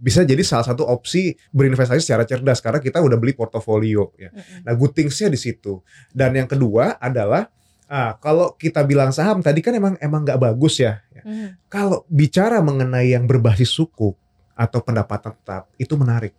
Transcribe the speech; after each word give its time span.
bisa 0.00 0.24
jadi 0.24 0.40
salah 0.40 0.64
satu 0.64 0.82
opsi 0.82 1.30
berinvestasi 1.52 2.00
secara 2.00 2.24
cerdas 2.24 2.58
karena 2.58 2.80
kita 2.80 2.98
udah 2.98 3.20
beli 3.20 3.36
portofolio 3.36 4.10
ya. 4.16 4.32
Mm-mm. 4.32 4.64
Nah, 4.64 4.72
good 4.72 4.96
things-nya 4.96 5.28
di 5.28 5.36
situ. 5.36 5.84
Dan 6.08 6.32
yang 6.32 6.48
kedua 6.48 6.96
adalah 6.96 7.52
ah, 7.84 8.16
kalau 8.16 8.56
kita 8.56 8.80
bilang 8.82 9.12
saham 9.12 9.44
tadi 9.44 9.60
kan 9.60 9.76
emang 9.76 9.94
emang 10.00 10.24
nggak 10.24 10.40
bagus 10.40 10.80
ya. 10.80 11.04
ya. 11.12 11.22
Mhm. 11.22 11.48
Kalau 11.68 12.08
bicara 12.08 12.58
mengenai 12.58 13.12
yang 13.12 13.28
berbasis 13.28 13.68
suku 13.68 14.16
atau 14.56 14.80
pendapatan 14.80 15.36
tetap 15.36 15.68
itu 15.76 15.92
menarik. 15.94 16.32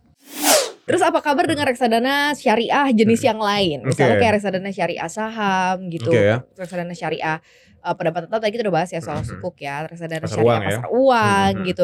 Terus 0.81 1.05
apa 1.05 1.21
kabar 1.21 1.45
dengan 1.45 1.69
reksadana 1.69 2.33
syariah 2.33 2.89
jenis 2.91 3.21
yang 3.21 3.37
lain? 3.37 3.85
Misalnya 3.85 4.17
Oke. 4.17 4.21
kayak 4.25 4.33
reksadana 4.41 4.71
syariah 4.73 5.07
saham 5.07 5.77
gitu. 5.87 6.09
Oke 6.09 6.19
ya. 6.19 6.37
Reksadana 6.57 6.91
syariah 6.91 7.37
uh, 7.79 7.95
pendapatan 7.95 8.27
tetap 8.27 8.41
tadi 8.41 8.51
kita 8.57 8.63
udah 8.67 8.75
bahas 8.81 8.89
ya 8.91 8.99
soal 8.99 9.21
sukuk 9.23 9.55
ya, 9.61 9.85
reksadana 9.87 10.25
Pasar 10.25 10.41
syariah 10.41 10.49
uang 10.49 10.61
ya. 10.61 10.67
pasar 10.67 10.87
uang 10.91 11.51
Hmm, 11.53 11.65
gitu. 11.65 11.83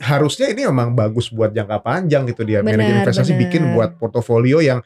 Harusnya 0.00 0.48
ini 0.48 0.64
memang 0.64 0.96
bagus 0.96 1.28
buat 1.28 1.52
jangka 1.52 1.84
panjang 1.84 2.24
gitu 2.24 2.42
dia. 2.48 2.64
Manajer 2.64 2.80
Benar, 2.80 2.96
investasi 3.04 3.32
benar. 3.36 3.42
bikin 3.46 3.62
buat 3.76 3.90
portofolio 4.00 4.64
yang 4.64 4.80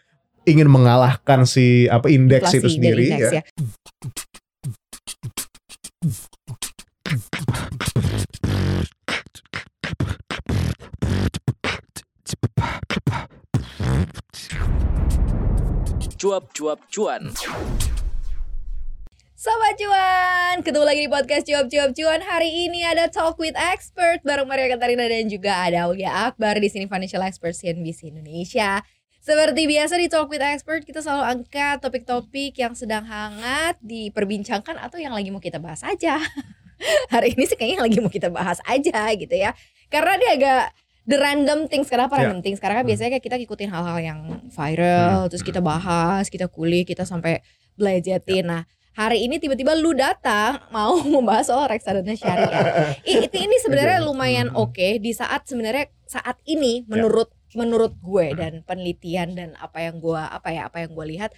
ingin 0.45 0.69
mengalahkan 0.69 1.47
si 1.49 1.87
apa 1.89 2.11
indeks 2.11 2.53
itu 2.53 2.69
sendiri 2.69 3.15
indeks 3.15 3.33
ya. 3.33 3.43
cuap-cuap 16.25 16.81
cuan. 16.89 17.29
Sobat 19.45 19.77
Cuan, 19.77 20.65
ketemu 20.65 20.85
lagi 20.89 21.05
di 21.05 21.11
podcast 21.13 21.45
Cuap 21.45 21.69
Cuap 21.69 21.93
Cuan. 21.93 22.17
Hari 22.25 22.65
ini 22.65 22.81
ada 22.81 23.13
Talk 23.13 23.37
with 23.37 23.53
Expert 23.53 24.25
bareng 24.25 24.49
Maria 24.49 24.73
Katarina 24.73 25.05
dan 25.05 25.29
juga 25.29 25.69
ada 25.69 25.85
Aulia 25.85 26.33
Akbar 26.33 26.57
di 26.57 26.73
sini 26.73 26.89
Financial 26.89 27.21
Expert 27.21 27.53
CNBC 27.53 28.09
Indonesia. 28.09 28.81
Seperti 29.21 29.69
biasa 29.69 30.01
di 30.01 30.09
Talk 30.09 30.33
with 30.33 30.41
Expert 30.41 30.89
kita 30.89 31.05
selalu 31.05 31.29
angkat 31.29 31.77
topik-topik 31.85 32.57
yang 32.57 32.73
sedang 32.73 33.05
hangat 33.05 33.77
diperbincangkan 33.85 34.81
atau 34.81 34.97
yang 34.97 35.13
lagi 35.13 35.29
mau 35.29 35.45
kita 35.45 35.61
bahas 35.61 35.85
aja. 35.85 36.17
Hari 37.13 37.37
ini 37.37 37.45
sih 37.45 37.61
kayaknya 37.61 37.85
yang 37.85 37.85
lagi 37.85 37.99
mau 38.01 38.09
kita 38.09 38.33
bahas 38.33 38.65
aja 38.65 39.13
gitu 39.13 39.37
ya. 39.37 39.53
Karena 39.93 40.17
dia 40.17 40.41
agak 40.41 40.63
the 41.05 41.21
random 41.21 41.69
things 41.69 41.93
kenapa 41.93 42.17
Ya. 42.17 42.33
random 42.33 42.41
things 42.41 42.65
karena 42.65 42.81
kan 42.81 42.89
Hmm. 42.89 42.97
biasanya 42.97 43.11
kayak 43.21 43.25
kita 43.29 43.37
ngikutin 43.45 43.69
hal-hal 43.69 43.99
yang 44.01 44.21
viral 44.49 45.29
Hmm. 45.29 45.29
terus 45.29 45.45
kita 45.45 45.61
bahas 45.61 46.33
kita 46.33 46.49
kulik 46.49 46.89
kita 46.89 47.05
sampai 47.05 47.45
belajatin 47.77 48.49
nah 48.49 48.65
hari 48.95 49.23
ini 49.23 49.37
tiba-tiba 49.37 49.75
lu 49.75 49.93
datang 49.93 50.63
mau 50.71 50.95
membahas 51.15 51.47
soal 51.47 51.67
reksadana 51.67 52.15
syariah 52.15 52.95
itu 53.05 53.35
ini 53.35 53.57
sebenarnya 53.59 53.99
lumayan 54.01 54.47
Hmm. 54.47 54.65
oke 54.65 54.99
di 54.99 55.11
saat 55.11 55.45
sebenarnya 55.45 55.91
saat 56.05 56.39
ini 56.45 56.87
menurut 56.87 57.29
menurut 57.53 57.95
gue 57.97 58.35
dan 58.35 58.63
penelitian 58.63 59.33
dan 59.33 59.49
apa 59.57 59.79
yang 59.81 59.99
gue 59.99 60.15
apa 60.17 60.49
ya 60.49 60.67
apa 60.67 60.81
yang 60.81 60.91
gue 60.91 61.07
lihat 61.09 61.31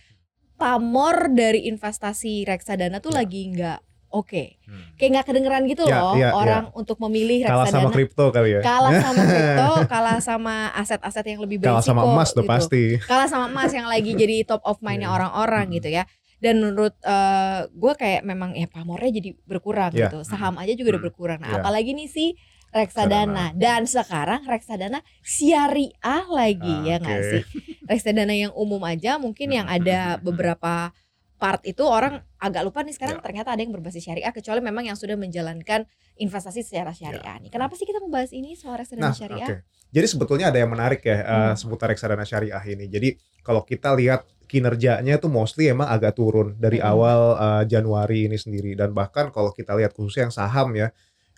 pamor 0.55 1.29
dari 1.31 1.65
investasi 1.67 2.45
reksadana 2.45 2.99
tuh 2.99 3.13
Ya. 3.13 3.21
lagi 3.21 3.43
nggak 3.51 3.79
oke 4.09 4.45
Hmm. 4.65 4.97
kayak 4.97 5.11
nggak 5.13 5.27
kedengeran 5.27 5.63
gitu 5.67 5.85
Ya, 5.85 5.97
loh 5.97 6.15
ya, 6.15 6.29
ya. 6.29 6.31
orang 6.33 6.65
untuk 6.73 6.97
memilih 6.99 7.45
Kalah 7.45 7.69
sama 7.69 7.89
reksadana 7.89 7.93
kripto 7.93 8.25
kali 8.31 8.51
ya. 8.51 8.61
kalah 8.61 8.93
sama 9.05 9.23
kripto, 9.23 9.71
kalah 9.87 10.19
sama 10.19 10.55
aset-aset 10.75 11.25
yang 11.27 11.41
lebih 11.41 11.57
berisiko. 11.59 11.73
Kalah 11.73 11.85
sama 11.85 12.03
emas 12.07 12.29
tuh 12.31 12.41
gitu. 12.41 12.49
pasti. 12.49 12.83
Kalah 13.01 13.29
sama 13.29 13.47
emas 13.47 13.71
yang 13.71 13.85
lagi 13.85 14.13
jadi 14.13 14.45
top 14.45 14.61
of 14.63 14.81
mind-nya 14.81 15.09
Iya. 15.09 15.17
orang-orang 15.17 15.67
Hmm. 15.69 15.77
gitu 15.77 15.89
ya. 15.91 16.05
Dan 16.37 16.61
menurut 16.61 16.95
eh, 17.01 17.61
gue 17.67 17.93
kayak 17.95 18.23
memang 18.23 18.53
ya 18.53 18.67
pamornya 18.67 19.09
jadi 19.15 19.31
berkurang 19.43 19.91
Iya. 19.91 20.09
gitu. 20.09 20.19
Saham 20.23 20.57
aja 20.57 20.73
juga 20.73 20.97
udah 20.97 21.05
berkurang. 21.05 21.41
Nah, 21.41 21.49
Iya. 21.49 21.57
apalagi 21.61 21.93
nih 21.93 22.07
sih 22.07 22.29
reksadana. 22.71 23.55
Dan 23.55 23.85
sekarang 23.85 24.45
reksadana 24.45 25.01
syariah 25.25 25.93
lagi 26.29 26.75
Ah, 26.75 26.85
ya 26.85 26.97
nggak 26.99 27.21
sih? 27.23 27.43
Reksadana 27.85 28.35
yang 28.35 28.53
umum 28.53 28.83
aja 28.83 29.17
mungkin 29.17 29.49
yang 29.49 29.65
ada 29.67 30.19
beberapa 30.19 30.93
part 31.37 31.61
itu 31.63 31.85
orang 31.85 32.25
agak 32.37 32.65
lupa 32.65 32.81
nih 32.81 32.93
sekarang 32.93 33.21
Ya. 33.21 33.23
ternyata 33.23 33.53
ada 33.53 33.61
yang 33.61 33.69
berbasis 33.71 34.01
syariah 34.03 34.29
kecuali 34.31 34.61
memang 34.61 34.85
yang 34.85 34.97
sudah 34.97 35.15
menjalankan 35.15 35.85
investasi 36.17 36.61
secara 36.61 36.93
syariah 36.93 37.37
nih. 37.39 37.49
Kenapa 37.49 37.77
sih 37.77 37.85
kita 37.85 38.01
membahas 38.01 38.33
ini 38.33 38.57
soal 38.57 38.77
reksadana. 38.77 39.09
Nah, 39.09 39.15
syariah? 39.15 39.45
oke. 39.47 39.57
Jadi 39.87 40.07
sebetulnya 40.09 40.49
ada 40.49 40.59
yang 40.59 40.69
menarik 40.69 41.01
ya 41.01 41.13
eh, 41.15 41.23
Hmm. 41.23 41.55
seputar 41.55 41.89
reksadana 41.89 42.25
syariah 42.25 42.61
ini. 42.67 42.89
Jadi 42.89 43.09
kalau 43.41 43.63
kita 43.63 43.93
lihat 43.93 44.25
kinerjanya 44.47 45.19
itu 45.19 45.27
mostly 45.27 45.67
emang 45.67 45.87
agak 45.87 46.15
turun 46.15 46.55
dari 46.57 46.79
Hmm. 46.79 46.89
awal 46.89 47.21
eh, 47.37 47.63
Januari 47.67 48.27
ini 48.27 48.35
sendiri 48.35 48.73
dan 48.73 48.91
bahkan 48.91 49.29
kalau 49.29 49.51
kita 49.51 49.75
lihat 49.75 49.93
khususnya 49.93 50.27
yang 50.27 50.35
saham 50.35 50.71
ya 50.73 50.89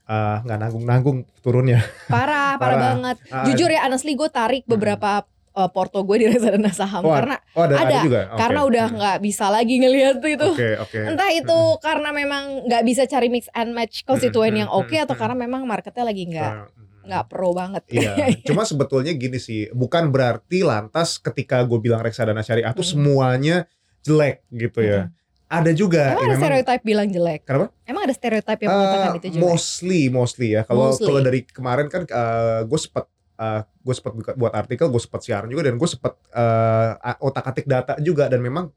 eh, 0.05 0.37
nggak 0.41 0.59
nanggung-nanggung 0.59 1.19
turunnya. 1.41 1.85
Parah, 2.07 2.57
parah, 2.61 2.61
Parah. 2.61 2.79
banget. 2.81 3.17
Ah, 3.29 3.45
Jujur 3.45 3.69
ya, 3.69 3.85
honestly 3.85 4.13
gue 4.13 4.29
tarik 4.29 4.65
Hmm. 4.65 4.73
beberapa 4.73 5.25
uh, 5.53 5.67
porto 5.67 6.01
gue 6.01 6.17
di 6.17 6.27
reksadana 6.29 6.71
saham 6.71 7.03
Oh, 7.03 7.11
karena 7.11 7.37
oh 7.53 7.67
ada, 7.67 7.75
ada 7.77 7.85
ada, 7.85 7.99
juga. 8.01 8.21
Oke. 8.27 8.39
karena 8.39 8.61
udah 8.63 8.87
Hmm. 8.87 8.97
nggak 8.97 9.17
bisa 9.21 9.47
lagi 9.49 9.75
ngelihat 9.77 10.17
tuh 10.19 10.31
itu. 10.31 10.49
Oke, 10.55 10.71
oke. 10.79 11.01
Entah 11.09 11.29
itu 11.29 11.59
karena 11.81 12.09
memang 12.11 12.43
nggak 12.65 12.83
bisa 12.85 13.03
cari 13.05 13.29
mix 13.29 13.51
and 13.53 13.75
match 13.75 14.01
konstituen 14.03 14.49
Hmm, 14.51 14.61
yang 14.63 14.71
hmm, 14.71 14.81
oke 14.81 14.95
hmm, 14.95 15.05
atau 15.05 15.13
hmm. 15.13 15.21
karena 15.21 15.37
memang 15.37 15.63
marketnya 15.65 16.05
lagi 16.07 16.25
nggak 16.25 16.53
Nah, 16.55 16.67
hmm. 16.69 16.88
Nggak 17.09 17.25
pro 17.27 17.57
banget. 17.57 17.83
Iya, 17.89 18.13
cuma 18.45 18.63
sebetulnya 18.63 19.17
gini 19.17 19.41
sih, 19.41 19.73
bukan 19.73 20.13
berarti 20.13 20.61
lantas 20.63 21.17
ketika 21.17 21.65
gue 21.65 21.81
bilang 21.81 22.05
reksadana 22.05 22.45
syariah 22.45 22.71
tuh 22.71 22.85
Hmm. 22.85 22.93
semuanya 22.95 23.57
jelek 24.05 24.45
gitu 24.53 24.85
ya. 24.85 25.09
Ada 25.49 25.73
juga 25.73 26.13
Emang 26.13 26.13
yang 26.13 26.21
ada 26.21 26.29
memang 26.29 26.45
stereotip 26.45 26.81
bilang 26.85 27.09
jelek? 27.09 27.41
Kenapa? 27.49 27.67
Emang 27.89 28.03
ada 28.05 28.13
stereotip 28.13 28.59
yang 28.61 28.69
mengatakan 28.69 29.09
Eh, 29.09 29.17
itu 29.17 29.29
jelek? 29.33 29.43
Mostly, 29.49 30.03
mostly 30.13 30.49
ya. 30.53 30.63
Kalau 30.69 30.93
kalau 30.93 31.21
dari 31.25 31.41
kemarin 31.49 31.89
kan 31.89 32.05
gue 32.69 32.81
sempat 32.81 33.09
gue 33.81 33.95
sempat 33.97 34.13
buat 34.37 34.53
artikel, 34.53 34.93
gue 34.93 35.01
sempat 35.01 35.25
siaran 35.25 35.49
juga 35.49 35.73
dan 35.73 35.81
gue 35.81 35.89
sempat 35.89 36.21
otak 37.25 37.45
atik 37.49 37.65
data 37.65 37.97
juga 37.99 38.29
dan 38.29 38.45
memang 38.45 38.69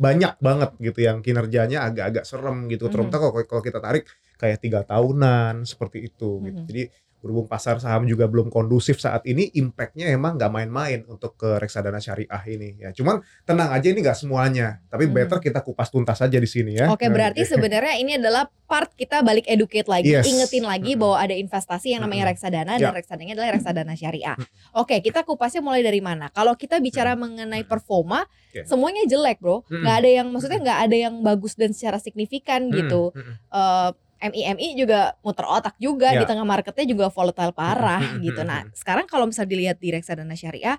banyak 0.00 0.40
banget 0.40 0.70
gitu 0.80 1.04
yang 1.04 1.20
kinerjanya 1.20 1.84
agak-agak 1.84 2.24
serem 2.24 2.64
gitu. 2.66 2.88
Mhm. 2.88 2.92
Terutama 2.96 3.16
kalau 3.30 3.32
kalau 3.46 3.62
kita 3.62 3.78
tarik 3.78 4.08
kayak 4.34 4.58
tiga 4.58 4.80
tahunan 4.82 5.62
seperti 5.62 6.10
itu. 6.10 6.40
Gitu. 6.42 6.58
Mhm. 6.58 6.66
Jadi 6.66 6.82
berhubung 7.20 7.44
pasar 7.44 7.76
saham 7.78 8.04
juga 8.04 8.24
belum 8.26 8.48
kondusif 8.48 8.96
saat 8.96 9.22
ini, 9.24 9.52
impactnya 9.52 10.08
emang 10.08 10.34
nggak 10.34 10.48
main-main 10.48 11.04
untuk 11.04 11.36
ke 11.36 11.60
reksadana 11.60 12.00
syariah 12.00 12.42
ini 12.48 12.80
ya. 12.80 12.90
Cuman 12.90 13.20
tenang 13.44 13.70
aja 13.70 13.86
ini 13.86 14.00
nggak 14.00 14.16
semuanya, 14.16 14.80
tapi 14.88 15.04
Mhm. 15.04 15.12
better 15.14 15.38
kita 15.38 15.60
kupas 15.60 15.88
tuntas 15.88 16.16
aja 16.18 16.34
di 16.34 16.48
sini 16.48 16.80
ya. 16.80 16.88
Oke, 16.88 17.06
berarti 17.06 17.44
sebenarnya 17.52 18.00
ini 18.00 18.16
adalah 18.16 18.48
part 18.64 18.96
kita 18.96 19.20
balik 19.20 19.44
educate 19.46 19.84
lagi, 19.84 20.08
Yes. 20.10 20.24
ingetin 20.24 20.64
lagi 20.64 20.96
Mm-mm. 20.96 21.02
bahwa 21.04 21.16
ada 21.20 21.34
investasi 21.34 21.92
yang 21.92 22.02
namanya 22.02 22.32
reksadana 22.32 22.78
Ya. 22.78 22.88
dan 22.88 22.96
reksadanya 22.96 23.32
adalah 23.36 23.50
reksadana 23.52 23.92
syariah. 23.92 24.36
Oke, 24.72 25.02
kita 25.02 25.20
kupasnya 25.22 25.60
mulai 25.60 25.84
dari 25.84 26.00
mana? 26.00 26.30
Kalau 26.30 26.56
kita 26.56 26.80
bicara 26.80 27.12
mengenai 27.14 27.66
performa, 27.66 28.24
Oke. 28.24 28.64
semuanya 28.64 29.04
jelek, 29.04 29.38
bro. 29.38 29.66
Nggak 29.68 29.96
ada 30.00 30.08
yang 30.08 30.26
maksudnya 30.30 30.60
nggak 30.62 30.80
ada 30.88 30.96
yang 30.96 31.14
bagus 31.20 31.52
dan 31.58 31.76
secara 31.76 31.98
signifikan 31.98 32.70
gitu. 32.70 33.12
Mm, 33.12 33.20
mm, 33.20 33.34
Eh, 33.50 33.90
MIMI 34.20 34.76
juga 34.76 35.16
muter 35.24 35.48
otak 35.48 35.74
juga 35.80 36.12
Ya. 36.12 36.20
di 36.20 36.28
tengah 36.28 36.44
marketnya 36.44 36.84
juga 36.84 37.08
volatile 37.08 37.56
parah 37.56 38.20
gitu. 38.20 38.44
Nah, 38.44 38.68
sekarang 38.76 39.08
kalau 39.08 39.24
misal 39.24 39.48
dilihat 39.48 39.80
di 39.80 39.90
reksadana 39.90 40.36
syariah, 40.36 40.76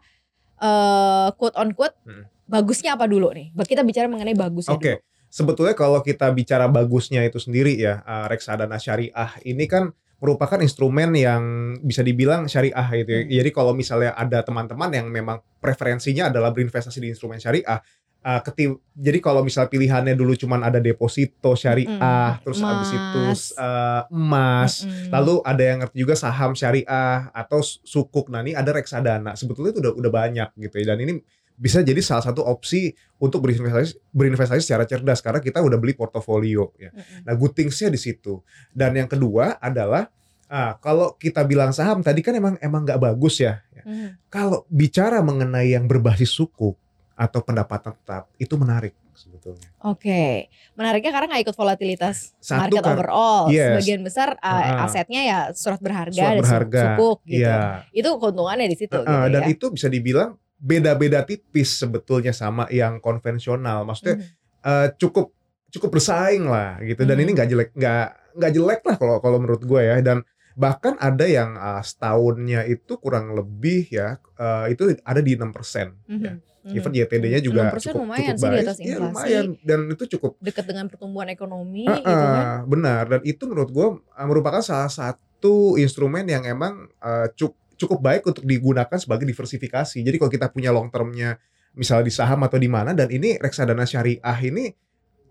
eh 0.61 1.29
quote 1.35 1.57
on 1.57 1.73
quote, 1.73 1.97
Mm. 2.05 2.23
bagusnya 2.45 2.93
apa 2.93 3.09
dulu 3.09 3.33
nih? 3.33 3.49
Kita 3.65 3.81
bicara 3.81 4.05
mengenai 4.05 4.37
bagusnya 4.37 4.77
Oke, 4.77 5.01
dulu. 5.01 5.27
sebetulnya 5.27 5.73
kalau 5.73 5.99
kita 6.05 6.29
bicara 6.29 6.69
bagusnya 6.69 7.25
itu 7.25 7.41
sendiri 7.41 7.73
ya, 7.75 8.05
eh, 8.05 8.25
reksadana 8.29 8.77
syariah 8.77 9.31
ini 9.41 9.65
kan 9.65 9.89
merupakan 10.21 10.61
instrumen 10.61 11.17
yang 11.17 11.41
bisa 11.81 12.05
dibilang 12.05 12.45
syariah 12.45 12.85
gitu 12.93 13.09
ya. 13.09 13.21
Hmm. 13.25 13.31
Jadi 13.41 13.49
kalau 13.49 13.73
misalnya 13.73 14.13
ada 14.13 14.45
teman-teman 14.45 14.93
yang 14.93 15.09
memang 15.09 15.41
preferensinya 15.57 16.29
adalah 16.29 16.53
berinvestasi 16.53 17.01
di 17.01 17.09
instrumen 17.09 17.41
syariah, 17.41 17.81
eh, 18.21 18.41
keti- 18.45 18.77
jadi 18.93 19.17
kalau 19.17 19.41
misal 19.41 19.65
pilihannya 19.65 20.13
dulu 20.13 20.37
cuman 20.37 20.61
ada 20.61 20.77
deposito 20.77 21.57
syariah, 21.57 21.89
Mm-mm. 22.37 22.43
terus 22.45 22.59
habis 22.61 22.89
itu 22.93 23.21
Emas. 23.25 23.41
eh, 23.57 24.01
emas, 24.13 24.73
Mm-mm. 24.85 25.09
lalu 25.09 25.33
ada 25.41 25.63
yang 25.65 25.77
ngerti 25.81 25.97
juga 25.97 26.13
saham 26.13 26.53
syariah 26.53 27.33
atau 27.33 27.59
sukuk. 27.63 28.29
Nah 28.29 28.45
ini 28.45 28.53
ada 28.53 28.69
reksadana. 28.69 29.33
Sebetulnya 29.33 29.73
itu 29.73 29.81
udah 29.81 29.93
udah 29.97 30.11
banyak 30.13 30.49
gitu 30.57 30.75
ya. 30.81 30.93
Dan 30.93 31.01
ini 31.01 31.13
bisa 31.61 31.81
jadi 31.85 32.01
salah 32.01 32.25
satu 32.25 32.41
opsi 32.41 32.89
untuk 33.21 33.45
berinvestasi 33.45 34.13
berinvestasi 34.13 34.61
secara 34.65 34.85
cerdas 34.89 35.21
karena 35.21 35.37
kita 35.37 35.61
udah 35.61 35.77
beli 35.77 35.93
portofolio 35.93 36.73
ya. 36.77 36.89
Mm-mm. 36.93 37.25
Nah 37.25 37.33
good 37.37 37.53
things-nya 37.53 37.89
di 37.89 37.97
situ. 38.01 38.41
Dan 38.69 38.97
yang 38.97 39.09
kedua 39.09 39.57
adalah 39.57 40.09
ah, 40.51 40.75
kalau 40.77 41.15
kita 41.17 41.41
bilang 41.47 41.71
saham 41.71 42.03
tadi 42.03 42.21
kan 42.21 42.35
emang 42.37 42.57
emang 42.61 42.85
nggak 42.85 43.01
bagus 43.01 43.41
ya. 43.41 43.61
Mhm. 43.81 44.29
Kalau 44.29 44.61
bicara 44.69 45.25
mengenai 45.25 45.73
yang 45.73 45.89
berbasis 45.89 46.29
suku 46.29 46.77
atau 47.21 47.39
pendapatan 47.39 47.93
tetap 47.93 48.25
itu 48.35 48.55
menarik 48.55 48.97
sebetulnya. 49.13 49.69
Oke, 49.83 50.49
menariknya 50.73 51.13
karena 51.13 51.27
nggak 51.29 51.43
ikut 51.45 51.55
volatilitas 51.55 52.33
Satu 52.39 52.73
market 52.73 52.81
kan- 52.81 52.95
overall. 52.95 53.43
Yes. 53.47 53.77
Sebagian 53.77 54.01
besar 54.01 54.29
uh, 54.35 54.49
Ah. 54.49 54.85
asetnya 54.85 55.21
ya 55.21 55.39
surat 55.53 55.77
berharga, 55.77 56.17
Surat 56.17 56.41
berharga. 56.41 56.81
sukuk 56.97 57.19
gitu. 57.23 57.45
Iya. 57.45 57.85
Itu 57.91 58.09
keuntungannya 58.17 58.65
di 58.65 58.75
situ 58.75 58.97
Uh, 58.97 59.05
gitu 59.05 59.13
dan 59.29 59.41
ya. 59.43 59.47
itu 59.47 59.65
bisa 59.69 59.87
dibilang 59.87 60.29
beda-beda 60.57 61.21
tipis 61.21 61.73
sebetulnya 61.75 62.31
sama 62.31 62.65
yang 62.69 62.97
konvensional. 62.97 63.81
Maksudnya 63.83 64.17
Mhm. 64.17 64.25
eh, 64.63 64.87
cukup 64.95 65.29
cukup 65.69 65.89
bersaing 65.91 66.43
lah 66.43 66.81
gitu. 66.81 67.01
Dan 67.01 67.15
Mhm. 67.15 67.23
ini 67.23 67.29
nggak 67.31 67.47
jelek 67.47 67.69
nggak 67.71 68.05
nggak 68.31 68.51
jelek 68.51 68.81
lah 68.83 68.95
kalau 68.95 69.15
kalau 69.19 69.37
menurut 69.37 69.61
gue 69.61 69.81
ya. 69.83 70.01
Dan 70.01 70.25
Bahkan 70.53 70.97
ada 70.97 71.25
yang 71.25 71.53
uh, 71.53 71.79
setahunnya 71.79 72.65
itu 72.65 72.97
kurang 72.97 73.31
lebih 73.31 73.87
ya 73.87 74.15
uh, 74.35 74.67
itu 74.67 74.95
ada 75.01 75.19
di 75.19 75.35
6% 75.35 75.41
ya. 75.41 75.87
Mhm, 76.07 76.33
mhm. 76.61 76.75
Even 76.75 76.91
YTD-nya 76.93 77.39
juga 77.39 77.71
6% 77.71 77.89
cukup 77.89 78.01
lumayan 78.01 78.21
cukup 78.21 78.37
sih 78.37 78.45
di 78.45 78.51
baik. 78.51 78.63
atas 78.63 78.77
Iya, 78.77 78.85
inflasi. 78.91 79.05
lumayan 79.07 79.45
dan 79.61 79.79
itu 79.89 80.03
cukup 80.11 80.31
Dekat 80.37 80.65
dengan 80.65 80.85
pertumbuhan 80.85 81.27
ekonomi 81.27 81.85
Ah, 81.85 81.97
gitu 81.97 82.25
kan. 82.27 82.43
ah, 82.43 82.59
benar 82.63 83.03
dan 83.07 83.21
itu 83.23 83.43
menurut 83.45 83.69
gue 83.69 83.87
merupakan 84.21 84.61
salah 84.61 84.91
satu 84.91 85.75
instrumen 85.75 86.23
yang 86.25 86.43
emang 86.43 86.85
uh, 86.99 87.27
cu- 87.31 87.57
cukup 87.75 87.97
baik 87.97 88.21
untuk 88.23 88.45
digunakan 88.45 88.93
sebagai 88.93 89.25
diversifikasi. 89.25 89.97
Jadi 89.97 90.15
kalau 90.15 90.29
kita 90.29 90.53
punya 90.53 90.69
long 90.69 90.93
termnya 90.93 91.41
misalnya 91.73 92.05
di 92.05 92.13
saham 92.13 92.43
atau 92.43 92.55
di 92.55 92.67
mana 92.67 92.91
dan 92.91 93.07
ini 93.07 93.39
reksadana 93.39 93.81
syariah 93.83 94.19
ini 94.43 94.69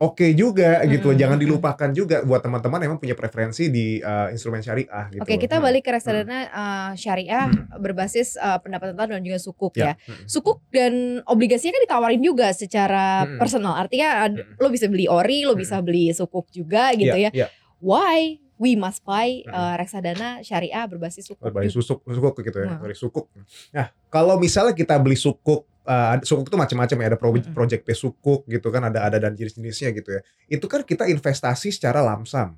oke 0.00 0.26
juga 0.32 0.80
gitu. 0.88 1.12
Mm-mm, 1.12 1.20
Jangan 1.20 1.36
dilupakan 1.36 1.90
juga 1.92 2.24
buat 2.24 2.40
teman-teman 2.40 2.80
yang 2.80 2.88
emang 2.96 3.00
punya 3.00 3.12
preferensi 3.12 3.68
di 3.68 4.00
uh, 4.00 4.32
instrumen 4.32 4.64
syariah 4.64 5.12
gitu. 5.12 5.20
Oke, 5.20 5.36
kita 5.36 5.60
Hmm. 5.60 5.68
balik 5.68 5.84
ke 5.84 5.92
reksadana 5.92 6.38
uh, 6.48 6.90
syariah 6.96 7.46
berbasis 7.76 8.40
uh, 8.40 8.56
pendapatan 8.64 8.96
tetap 8.96 9.12
dan 9.12 9.20
juga 9.20 9.36
sukuk 9.36 9.76
ya. 9.76 9.92
Ya. 9.92 9.94
Mm. 10.08 10.24
Sukuk 10.24 10.58
dan 10.72 10.92
obligasinya 11.28 11.76
kan 11.76 11.82
ditawarin 11.84 12.22
juga 12.24 12.48
secara 12.56 13.28
Mm-mm. 13.28 13.36
personal. 13.36 13.76
Artinya 13.76 14.26
Mm-mm. 14.26 14.56
lo 14.56 14.68
bisa 14.72 14.88
beli 14.88 15.04
ori, 15.04 15.44
lo 15.44 15.52
Mm-mm. 15.52 15.62
bisa 15.62 15.76
beli 15.84 16.10
sukuk 16.16 16.48
juga 16.48 16.96
gitu 16.96 17.12
Iya, 17.12 17.28
ya. 17.28 17.30
iya. 17.36 17.46
Why 17.78 18.40
we 18.60 18.76
must 18.76 19.00
buy 19.04 19.40
uh, 19.48 19.72
reksadana 19.76 20.44
syariah 20.44 20.84
berbasis 20.84 21.28
sukuk? 21.28 21.44
Berbalik 21.48 21.72
juga? 21.72 21.80
susuk, 21.80 21.98
sukuk 22.04 22.34
gitu 22.40 22.58
ya, 22.60 22.66
Nah. 22.72 22.80
dari 22.80 22.92
sukuk. 22.92 23.24
Nah, 23.72 23.88
kalau 24.08 24.36
misalnya 24.36 24.76
kita 24.76 25.00
beli 25.00 25.16
sukuk, 25.16 25.64
uh, 25.90 26.22
sukuk 26.22 26.46
itu 26.46 26.54
macam-macam 26.54 26.96
ya, 27.02 27.06
ada 27.10 27.18
pro- 27.18 27.50
project 27.50 27.82
based 27.82 28.06
sukuk 28.06 28.46
gitu 28.46 28.70
kan, 28.70 28.86
ada 28.86 29.02
ada 29.02 29.18
dan 29.18 29.34
jenis-jenisnya 29.34 29.90
gitu 29.90 30.10
ya. 30.14 30.20
Itu 30.46 30.70
kan 30.70 30.86
kita 30.86 31.10
investasi 31.10 31.74
secara 31.74 31.98
lamsam, 31.98 32.54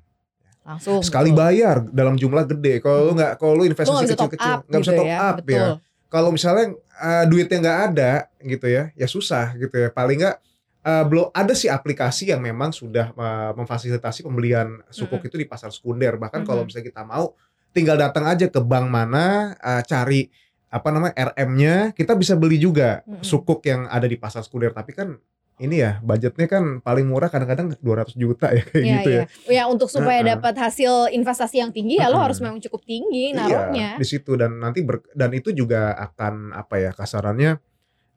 Langsung. 0.61 1.01
sekali 1.01 1.33
betul. 1.33 1.41
bayar 1.41 1.75
dalam 1.89 2.13
jumlah 2.15 2.45
gede. 2.47 2.77
Kalau 2.79 3.09
lu 3.09 3.11
Mm. 3.11 3.17
nggak, 3.17 3.31
kalau 3.41 3.53
lu 3.57 3.63
investasi 3.65 3.89
nggak 3.91 4.05
bisa 4.05 4.15
top 4.15 4.31
kecil-kecil, 4.31 4.53
up 4.53 4.61
bisa 4.69 4.91
gitu 4.93 4.99
top 5.01 5.07
ya. 5.09 5.17
up 5.19 5.35
Betul. 5.41 5.53
ya. 5.57 5.67
Kalau 6.13 6.29
misalnya 6.29 6.65
uh, 7.01 7.23
duitnya 7.25 7.57
nggak 7.57 7.79
ada 7.89 8.11
gitu 8.39 8.67
ya, 8.69 8.83
ya 8.93 9.07
susah 9.09 9.57
gitu 9.57 9.73
ya. 9.73 9.89
Paling 9.89 10.21
nggak 10.21 10.37
uh, 10.85 11.03
belum 11.09 11.25
ada 11.33 11.53
sih 11.57 11.67
aplikasi 11.67 12.29
yang 12.29 12.37
memang 12.37 12.69
sudah 12.69 13.09
uh, 13.17 13.51
memfasilitasi 13.57 14.21
pembelian 14.21 14.77
sukuk 14.93 15.25
itu 15.25 15.35
di 15.35 15.49
pasar 15.49 15.73
sekunder. 15.73 16.15
Bahkan 16.15 16.45
kalau 16.45 16.61
Mhm. 16.61 16.67
misalnya 16.69 16.87
kita 16.93 17.01
mau, 17.01 17.33
tinggal 17.73 17.97
datang 17.97 18.29
aja 18.29 18.45
ke 18.45 18.61
bank 18.61 18.85
mana, 18.87 19.57
uh, 19.57 19.81
cari 19.81 20.29
apa 20.73 20.89
namanya 20.89 21.13
RM-nya, 21.37 21.93
kita 21.93 22.17
bisa 22.17 22.33
beli 22.33 22.57
juga 22.57 23.05
Mhm. 23.05 23.21
sukuk 23.21 23.61
yang 23.63 23.85
ada 23.85 24.09
di 24.09 24.17
pasar 24.17 24.41
sekunder. 24.41 24.73
Tapi 24.73 24.89
kan 24.91 25.21
ini 25.61 25.85
ya 25.85 26.01
budgetnya 26.01 26.49
kan 26.49 26.81
paling 26.81 27.05
murah 27.05 27.29
kadang-kadang 27.29 27.77
200 27.77 28.17
juta 28.17 28.49
ya 28.49 28.65
kayak 28.65 28.81
Iya, 28.81 28.93
gitu 28.97 29.09
iya. 29.13 29.23
ya. 29.53 29.53
Ya 29.53 29.63
untuk 29.69 29.85
supaya 29.85 30.25
Heeh. 30.25 30.33
dapat 30.33 30.57
hasil 30.57 31.13
investasi 31.13 31.61
yang 31.61 31.69
tinggi 31.69 32.01
ya 32.01 32.09
lo 32.09 32.17
harus 32.17 32.41
memang 32.41 32.57
cukup 32.57 32.81
tinggi 32.81 33.37
naruhnya. 33.37 33.95
Iya, 33.95 34.01
di 34.01 34.07
situ 34.09 34.33
dan 34.33 34.57
nanti 34.57 34.81
ber- 34.81 35.05
dan 35.13 35.29
itu 35.29 35.53
juga 35.53 35.93
akan 35.93 36.51
apa 36.51 36.75
ya 36.81 36.91
kasarannya 36.91 37.61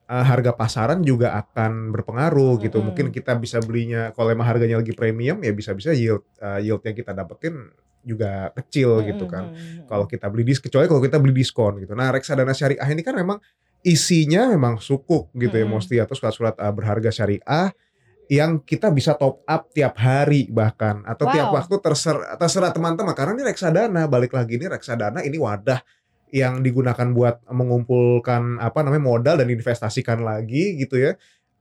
eh, 0.06 0.25
harga 0.25 0.55
pasaran 0.55 1.02
juga 1.02 1.35
akan 1.35 1.91
berpengaruh 1.91 2.62
gitu. 2.62 2.79
Mm-mm. 2.79 2.94
Mungkin 2.94 3.06
kita 3.11 3.35
bisa 3.37 3.59
belinya 3.59 4.14
kalau 4.14 4.31
emang 4.31 4.47
harganya 4.47 4.79
lagi 4.79 4.94
premium 4.94 5.37
ya 5.43 5.50
bisa-bisa 5.52 5.91
yield 5.93 6.23
eh, 6.38 6.62
yield 6.64 6.81
yang 6.81 6.94
kita 6.94 7.11
dapetin 7.12 7.69
juga 8.06 8.55
kecil 8.55 9.03
gitu 9.03 9.26
kan. 9.26 9.50
Mm-mm. 9.50 9.91
Kalau 9.91 10.06
kita 10.06 10.31
beli 10.31 10.47
dis 10.47 10.62
kecuali 10.62 10.87
kalau 10.87 11.03
kita 11.03 11.19
beli 11.19 11.35
diskon 11.35 11.82
gitu. 11.82 11.99
Nah, 11.99 12.14
reksadana 12.14 12.55
syariah 12.55 12.87
ini 12.87 13.03
kan 13.03 13.19
memang 13.19 13.43
isinya 13.82 14.47
memang 14.50 14.79
sukuk 14.79 15.35
gitu 15.35 15.53
ya 15.53 15.67
Mm-mm. 15.67 15.82
mesti 15.82 15.99
atau 15.99 16.14
surat-surat 16.14 16.55
eh, 16.55 16.73
berharga 16.73 17.11
syariah 17.11 17.69
yang 18.26 18.58
kita 18.58 18.91
bisa 18.91 19.14
top 19.14 19.43
up 19.47 19.70
tiap 19.70 19.94
hari 19.99 20.50
bahkan 20.50 21.03
atau 21.06 21.31
tiap 21.31 21.50
Wow. 21.50 21.62
waktu 21.62 21.75
terserah 21.79 22.35
terserah 22.35 22.75
teman-teman 22.75 23.14
karena 23.14 23.38
ini 23.38 23.44
reksadana 23.47 24.11
balik 24.11 24.35
lagi 24.35 24.59
ini 24.59 24.67
reksadana 24.67 25.23
ini 25.23 25.38
wadah 25.38 25.79
yang 26.35 26.59
digunakan 26.59 27.06
buat 27.14 27.47
mengumpulkan 27.47 28.59
apa 28.59 28.82
namanya 28.82 29.02
modal 29.02 29.35
dan 29.38 29.47
investasikan 29.50 30.23
lagi 30.23 30.79
gitu 30.79 30.99
ya 30.99 31.14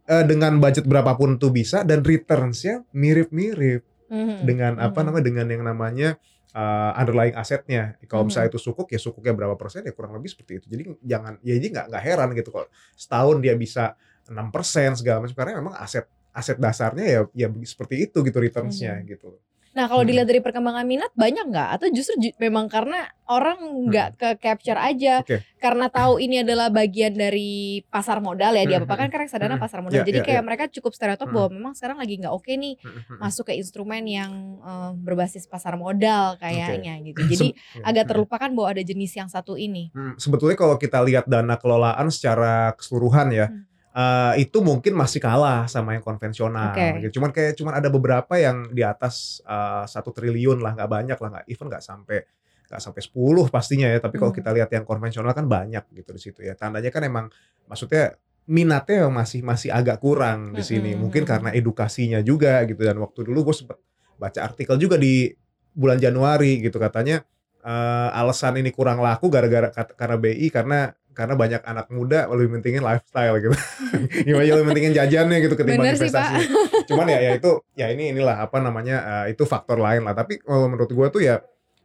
Eh, 0.06 0.22
dengan 0.22 0.62
budget 0.62 0.86
berapapun 0.86 1.42
tuh 1.42 1.50
bisa 1.50 1.82
dan 1.82 2.06
returnsnya 2.06 2.86
mirip-mirip 2.94 3.82
Mhm. 4.06 4.46
dengan 4.46 4.78
apa 4.78 5.02
namanya 5.02 5.26
dengan 5.26 5.50
yang 5.50 5.66
namanya 5.66 6.22
uh, 6.56 6.96
underlying 6.96 7.36
asetnya. 7.36 8.00
Kalau 8.08 8.24
Mhm. 8.24 8.28
misalnya 8.32 8.50
itu 8.56 8.60
sukuk 8.64 8.88
ya 8.90 9.00
sukuknya 9.00 9.36
berapa 9.36 9.56
persen 9.60 9.84
ya 9.84 9.92
kurang 9.92 10.16
lebih 10.16 10.32
seperti 10.32 10.64
itu. 10.64 10.66
Jadi 10.72 10.84
jangan 11.04 11.34
ya 11.44 11.54
jadi 11.60 11.68
nggak 11.76 11.86
nggak 11.92 12.04
heran 12.04 12.30
gitu 12.34 12.50
kalau 12.56 12.68
setahun 12.96 13.38
dia 13.44 13.54
bisa 13.60 13.94
6 14.32 14.50
persen 14.50 14.96
segala 14.98 15.22
macam 15.22 15.36
karena 15.36 15.60
memang 15.60 15.76
aset 15.78 16.08
aset 16.32 16.58
dasarnya 16.60 17.06
ya 17.06 17.22
ya 17.36 17.48
seperti 17.64 18.08
itu 18.10 18.18
gitu 18.24 18.38
returnsnya 18.40 19.04
Mhm. 19.04 19.06
gitu. 19.12 19.36
Nah 19.76 19.86
kalau 19.86 20.02
Hmm. 20.02 20.10
dilihat 20.10 20.24
dari 20.26 20.40
perkembangan 20.40 20.82
minat 20.82 21.12
banyak 21.14 21.46
nggak? 21.46 21.70
Atau 21.76 21.92
justru 21.92 22.16
ju- 22.18 22.38
memang 22.38 22.66
karena 22.66 22.96
orang 23.28 23.60
nggak 23.86 24.10
ke 24.16 24.30
capture 24.40 24.78
aja 24.78 25.20
Hmm. 25.20 25.28
Oke. 25.28 25.38
karena 25.58 25.86
tahu 25.90 26.16
ini 26.24 26.42
adalah 26.42 26.70
bagian 26.70 27.12
dari 27.12 27.52
pasar 27.86 28.18
modal 28.20 28.54
ya 28.54 28.64
dia 28.64 28.78
Hmm, 28.78 28.88
apa 28.88 28.96
kan 28.96 29.08
kan 29.10 29.20
reksadana 29.22 29.56
hmm. 29.56 29.62
pasar 29.62 29.80
modal. 29.80 30.00
Ya, 30.00 30.08
Jadi 30.08 30.20
ya, 30.22 30.26
kayak 30.26 30.40
ya. 30.40 30.46
mereka 30.46 30.64
cukup 30.72 30.96
stereotip 30.96 31.28
Hmm. 31.28 31.36
bahwa 31.36 31.50
memang 31.52 31.74
sekarang 31.74 32.00
lagi 32.00 32.16
nggak 32.16 32.32
oke 32.32 32.48
nih 32.50 32.74
Mhm. 32.80 33.16
masuk 33.20 33.44
ke 33.46 33.54
instrumen 33.54 34.04
yang 34.06 34.32
eh, 34.58 34.92
berbasis 34.96 35.44
pasar 35.46 35.76
modal 35.76 36.40
kayaknya 36.40 36.96
gitu. 37.04 37.20
Jadi 37.22 37.48
Sem- 37.52 37.84
agak 37.84 38.06
ya, 38.06 38.10
terlupakan 38.10 38.50
bahwa 38.50 38.68
ada 38.72 38.82
jenis 38.82 39.12
yang 39.12 39.28
satu 39.28 39.54
ini. 39.54 39.92
Hmm, 39.92 40.16
sebetulnya 40.16 40.56
kalau 40.56 40.76
kita 40.76 41.04
lihat 41.04 41.26
dana 41.26 41.56
kelolaan 41.56 42.08
secara 42.08 42.72
keseluruhan 42.74 43.28
ya, 43.30 43.48
Hmm. 43.48 43.68
Eh, 43.96 44.44
itu 44.44 44.60
mungkin 44.60 44.92
masih 44.94 45.24
kalah 45.24 45.72
sama 45.72 45.96
yang 45.96 46.04
konvensional. 46.04 46.76
Oke. 46.76 47.00
Gitu. 47.08 47.18
Cuman 47.20 47.32
kayak 47.32 47.56
cuman 47.56 47.74
ada 47.80 47.88
beberapa 47.88 48.36
yang 48.36 48.68
di 48.76 48.84
atas 48.84 49.40
eh, 49.48 49.84
satu 49.88 50.12
triliun 50.12 50.60
lah, 50.60 50.76
nggak 50.76 50.92
banyak 50.92 51.18
lah, 51.18 51.30
nggak 51.40 51.46
even 51.48 51.72
nggak 51.72 51.80
sampai 51.84 52.28
nggak 52.66 52.82
sampai 52.82 53.02
10 53.02 53.48
pastinya 53.48 53.88
ya. 53.88 54.04
Tapi 54.04 54.20
kalau 54.20 54.36
Hmm. 54.36 54.40
kita 54.44 54.50
lihat 54.52 54.70
yang 54.76 54.84
konvensional 54.84 55.32
kan 55.32 55.48
banyak 55.48 55.86
gitu 55.96 56.12
di 56.12 56.22
situ 56.22 56.40
ya. 56.44 56.58
Tandanya 56.60 56.92
kan 56.92 57.06
emang 57.08 57.26
maksudnya 57.70 58.18
minatnya 58.46 59.10
masih 59.10 59.42
masih 59.42 59.74
agak 59.74 59.98
kurang 60.04 60.54
di 60.54 60.62
sini. 60.62 60.94
Mm-mm. 60.94 61.10
Mungkin 61.10 61.24
karena 61.26 61.50
edukasinya 61.50 62.22
juga 62.22 62.62
gitu 62.70 62.78
dan 62.86 62.98
waktu 63.02 63.26
dulu 63.26 63.50
gue 63.50 63.56
sempet 63.58 63.78
baca 64.22 64.40
artikel 64.46 64.78
juga 64.78 65.02
di 65.02 65.34
bulan 65.74 65.98
Januari 65.98 66.62
gitu 66.62 66.78
katanya 66.78 67.26
eh, 67.66 68.10
alasan 68.14 68.62
ini 68.62 68.70
kurang 68.70 69.02
laku 69.02 69.34
gara-gara 69.34 69.74
karena 69.74 70.16
BI 70.22 70.48
karena 70.54 70.94
karena 71.16 71.34
banyak 71.34 71.64
anak 71.64 71.88
muda 71.90 72.28
lebih 72.28 72.60
mentingin 72.60 72.84
lifestyle 72.84 73.40
gitu. 73.40 73.56
Gimana 74.28 74.44
lebih 74.44 74.68
mentingin 74.68 74.92
jajannya 74.92 75.38
gitu 75.40 75.56
ketimbang 75.56 75.88
Bener 75.88 75.96
sih, 75.96 76.12
Pak. 76.12 76.28
investasi. 76.28 76.44
Cuman 76.92 77.06
ya 77.08 77.20
ya 77.24 77.32
itu 77.40 77.52
ya 77.74 77.88
ini 77.90 78.12
inilah 78.12 78.44
apa 78.44 78.60
namanya 78.60 79.24
eh, 79.24 79.34
itu 79.34 79.48
faktor 79.48 79.80
lain 79.80 80.04
lah. 80.04 80.12
Tapi 80.12 80.44
kalau 80.44 80.68
menurut 80.68 80.92
gua 80.92 81.08
tuh 81.08 81.24
ya 81.24 81.40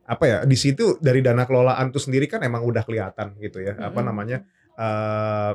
apa 0.05 0.25
ya 0.27 0.39
di 0.43 0.59
situ 0.59 0.99
dari 0.99 1.23
dana 1.23 1.47
kelolaan 1.47 1.95
tuh 1.95 2.03
sendiri 2.03 2.27
kan 2.27 2.43
emang 2.43 2.67
udah 2.67 2.83
kelihatan 2.83 3.39
gitu 3.39 3.63
ya. 3.63 3.79
Apa 3.79 4.03
Mm-mm. 4.03 4.09
namanya 4.11 4.39
eh 4.75 5.55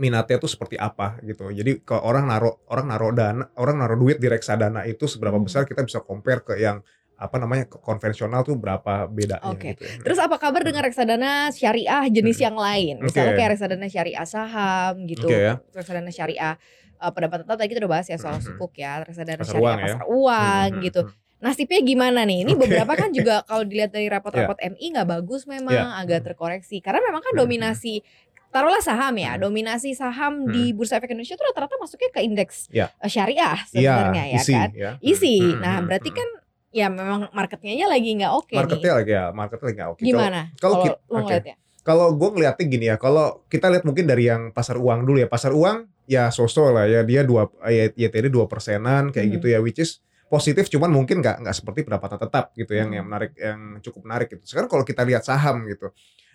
minatnya 0.00 0.40
tuh 0.40 0.48
seperti 0.48 0.80
apa 0.80 1.20
gitu. 1.20 1.52
Jadi 1.52 1.84
kalau 1.84 2.08
orang 2.08 2.24
naruh 2.24 2.56
orang 2.72 2.86
naruh 2.88 3.12
dana, 3.12 3.44
orang 3.60 3.76
naruh 3.84 3.98
duit 4.00 4.16
di 4.16 4.32
reksadana 4.32 4.88
itu 4.88 5.04
seberapa 5.04 5.36
Hmm. 5.36 5.44
besar 5.44 5.68
kita 5.68 5.84
bisa 5.84 6.00
compare 6.00 6.40
ke 6.40 6.56
yang 6.56 6.80
apa 7.20 7.36
namanya 7.36 7.68
konvensional 7.68 8.40
tuh 8.40 8.56
berapa 8.56 9.04
bedanya 9.04 9.44
Oke. 9.44 9.76
gitu 9.76 9.84
ya. 9.84 9.92
Terus 10.00 10.16
apa 10.16 10.40
kabar 10.40 10.64
dengan 10.64 10.80
reksadana 10.80 11.52
syariah 11.52 12.08
jenis 12.08 12.40
Hmm. 12.40 12.46
yang 12.48 12.56
lain? 12.56 12.94
Misalnya 12.98 13.32
Oke. 13.32 13.38
kayak 13.38 13.50
reksadana 13.52 13.86
syariah 13.86 14.24
saham 14.24 14.94
gitu, 15.04 15.28
Oke 15.28 15.36
ya. 15.36 15.54
reksadana 15.70 16.08
syariah 16.08 16.56
uh, 16.96 17.12
pendapatan 17.12 17.44
tetap 17.44 17.56
tadi 17.56 17.68
kita 17.68 17.80
udah 17.80 17.92
bahas 17.92 18.06
ya 18.06 18.16
soal 18.16 18.40
Mhm. 18.40 18.44
sukuk 18.46 18.72
ya, 18.74 19.04
reksadana 19.04 19.36
Pasar 19.36 19.52
syariah 19.52 19.60
uang 19.62 19.78
ya. 19.78 19.84
pasar 19.84 20.04
uang 20.08 20.68
Hmm, 20.72 20.82
gitu. 20.82 21.00
hmm, 21.04 21.18
Nasibnya 21.40 21.80
gimana 21.80 22.20
nih? 22.24 22.44
Ini 22.44 22.52
Oke. 22.52 22.60
beberapa 22.68 22.92
kan 22.94 23.08
juga 23.10 23.40
kalau 23.44 23.64
dilihat 23.64 23.88
dari 23.90 24.08
rapot-rapot 24.08 24.60
MI 24.60 24.86
nggak 24.92 25.08
bagus 25.10 25.48
memang, 25.48 25.72
Ya. 25.72 25.96
agak 25.96 26.20
Hmm. 26.20 26.26
terkoreksi. 26.28 26.84
Karena 26.84 27.00
memang 27.00 27.20
kan 27.20 27.32
Hmm, 27.32 27.40
dominasi 27.40 28.04
taruhlah 28.48 28.84
saham 28.84 29.16
ya, 29.16 29.40
Hmm. 29.40 29.48
dominasi 29.48 29.96
saham 29.96 30.44
di 30.46 30.72
Bursa 30.72 30.96
Efek 30.96 31.08
Indonesia 31.08 31.32
itu 31.32 31.44
rata-rata 31.46 31.80
masuknya 31.80 32.12
ke 32.12 32.20
indeks 32.20 32.68
Ya. 32.68 32.92
uh, 32.94 33.06
syariah 33.06 33.56
Iya, 33.72 33.72
sebenarnya 33.72 34.24
ya 34.26 34.36
isi 34.36 34.52
kan. 34.52 34.70
ya. 34.76 34.90
Isi. 35.00 35.36
Hmm, 35.40 35.60
Nah, 35.60 35.74
hmm, 35.76 35.86
berarti 35.86 36.10
hmm. 36.10 36.18
kan 36.18 36.28
ya 36.70 36.86
memang 36.86 37.28
marketnya 37.30 37.74
aja 37.74 37.86
lagi 37.88 38.10
nggak 38.14 38.32
oke 38.32 38.54
marketnya 38.54 38.78
nih. 38.84 38.96
lagi 38.96 39.10
ya, 39.12 39.24
marketnya 39.30 39.66
lagi 39.66 39.76
nggak 39.76 39.90
oke. 39.90 39.98
Kalau- 39.98 40.08
Gimana? 40.08 40.40
kalau 40.56 40.74
kita- 40.80 41.00
ngeliatnya? 41.08 41.54
Kalau 41.80 42.06
gue 42.12 42.28
ngeliatnya 42.30 42.64
gini 42.66 42.86
ya, 42.86 42.96
kalau 42.96 43.26
kita 43.46 43.66
lihat 43.66 43.84
mungkin 43.84 44.04
dari 44.04 44.24
yang 44.24 44.42
pasar 44.50 44.76
uang 44.76 45.00
dulu 45.02 45.16
ya, 45.16 45.26
pasar 45.26 45.50
uang 45.50 45.76
ya 46.06 46.28
sosok 46.28 46.70
lah 46.70 46.84
ya, 46.84 47.00
dia 47.02 47.24
dua 47.24 47.48
ya 47.64 47.88
YTD 47.88 48.28
dua 48.28 48.44
persenan 48.44 49.08
kayak 49.08 49.26
Hmm. 49.26 49.34
gitu 49.34 49.46
ya, 49.48 49.58
which 49.58 49.78
is 49.78 49.98
positif, 50.26 50.68
cuman 50.68 50.88
mungkin 50.88 51.18
nggak 51.18 51.40
nggak 51.40 51.56
seperti 51.56 51.82
pendapatan 51.82 52.20
tetap 52.20 52.52
gitu 52.52 52.70
yang 52.70 52.86
Hmm. 52.86 52.96
yang 52.96 53.04
menarik 53.04 53.32
yang 53.34 53.60
cukup 53.80 54.00
menarik 54.04 54.28
gitu. 54.28 54.44
Sekarang 54.44 54.68
kalau 54.68 54.84
kita 54.84 55.02
lihat 55.02 55.24
saham 55.24 55.66
gitu, 55.66 55.90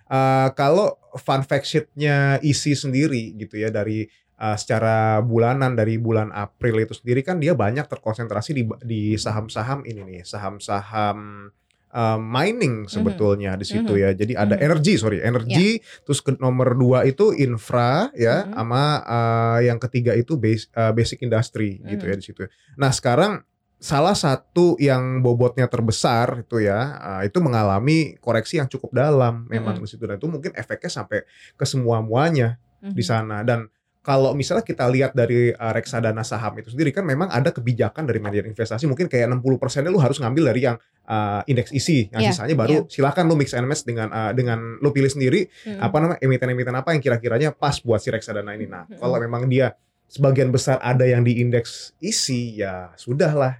eh, 0.05 0.47
kalau 0.51 0.97
fun 1.15 1.41
fact 1.41 1.63
sheet-nya 1.63 2.41
isi 2.41 2.73
sendiri 2.73 3.37
gitu 3.37 3.55
ya 3.55 3.69
dari 3.69 4.09
eh, 4.35 4.55
secara 4.55 5.19
bulanan 5.19 5.73
dari 5.73 5.95
bulan 5.95 6.29
April 6.29 6.79
itu 6.79 6.91
sendiri 6.91 7.21
kan 7.21 7.37
dia 7.37 7.53
banyak 7.53 7.85
terkonsentrasi 7.85 8.51
di 8.51 8.63
di 8.81 9.01
saham-saham 9.15 9.83
ini 9.83 10.01
nih, 10.03 10.21
saham-saham 10.23 11.49
eh, 11.89 12.19
mining 12.19 12.85
sebetulnya 12.85 13.55
di 13.55 13.63
situ 13.63 13.95
Mhm. 13.95 14.01
ya. 14.01 14.09
Jadi 14.11 14.33
ada 14.35 14.55
Mhm. 14.55 14.63
energi, 14.63 14.93
sorry, 14.95 15.23
energi. 15.23 15.79
Terus 16.03 16.19
ke 16.19 16.35
nomor 16.35 16.75
dua 16.75 17.03
itu 17.03 17.31
infra 17.31 18.11
ya, 18.11 18.43
Mhm. 18.43 18.51
sama 18.53 18.83
eh, 19.01 19.59
yang 19.65 19.79
ketiga 19.79 20.11
itu 20.11 20.35
base- 20.35 20.67
eh, 20.69 20.91
basic 20.91 21.23
industry 21.23 21.79
gitu 21.81 22.03
Mhm. 22.03 22.11
ya 22.11 22.15
di 22.19 22.23
situ. 22.23 22.41
Nah 22.75 22.91
sekarang 22.91 23.47
salah 23.75 24.11
satu 24.11 24.75
yang 24.75 25.19
bobotnya 25.19 25.67
terbesar 25.67 26.41
itu 26.41 26.57
ya 26.59 26.79
uh, 26.97 27.21
itu 27.21 27.37
mengalami 27.37 28.15
koreksi 28.17 28.57
yang 28.57 28.65
cukup 28.65 28.89
dalam 28.89 29.45
memang 29.45 29.77
Mm-mm. 29.77 29.83
di 29.83 29.91
situ 29.91 30.03
dan 30.03 30.15
itu 30.15 30.25
mungkin 30.25 30.55
efeknya 30.55 30.87
sampai 30.89 31.27
ke 31.53 31.65
semua 31.67 31.99
muanya 31.99 32.55
di 32.81 33.03
Mhm. 33.03 33.05
sana 33.05 33.37
dan 33.43 33.67
kalau 34.05 34.37
misalnya 34.37 34.61
kita 34.61 34.85
lihat 34.85 35.17
dari 35.17 35.49
uh, 35.49 35.73
reksadana 35.73 36.21
saham 36.21 36.53
itu 36.61 36.69
sendiri 36.69 36.93
kan 36.93 37.01
memang 37.01 37.25
ada 37.33 37.49
kebijakan 37.49 38.05
dari 38.05 38.21
manajer 38.21 38.45
investasi 38.45 38.85
mungkin 38.85 39.09
kayak 39.09 39.33
60 39.33 39.41
persennya 39.57 39.89
lu 39.89 39.97
harus 39.97 40.21
ngambil 40.21 40.53
dari 40.53 40.61
yang 40.61 40.77
uh, 41.09 41.41
indeks 41.49 41.73
isi 41.73 42.13
yang 42.13 42.21
Iya, 42.21 42.29
sisanya 42.37 42.53
baru 42.53 42.85
silakan 42.85 43.25
lu 43.25 43.33
mix 43.33 43.57
and 43.57 43.65
match 43.65 43.81
dengan 43.81 44.13
uh, 44.13 44.29
dengan 44.37 44.77
lu 44.77 44.93
pilih 44.93 45.09
sendiri 45.09 45.49
Mhm. 45.65 45.81
apa 45.81 45.95
namanya 45.97 46.19
emiten-emiten 46.21 46.75
apa 46.77 46.93
yang 46.93 47.01
kira-kiranya 47.01 47.49
pas 47.57 47.81
buat 47.81 47.97
si 47.97 48.13
reksadana 48.13 48.53
ini. 48.53 48.69
Nah, 48.69 48.85
Mm-mm. 48.85 49.01
kalau 49.01 49.17
memang 49.17 49.49
dia 49.49 49.73
sebagian 50.05 50.53
besar 50.53 50.77
ada 50.85 51.01
yang 51.01 51.25
di 51.25 51.41
indeks 51.41 51.97
isi 51.97 52.61
ya 52.61 52.93
sudahlah. 52.93 53.57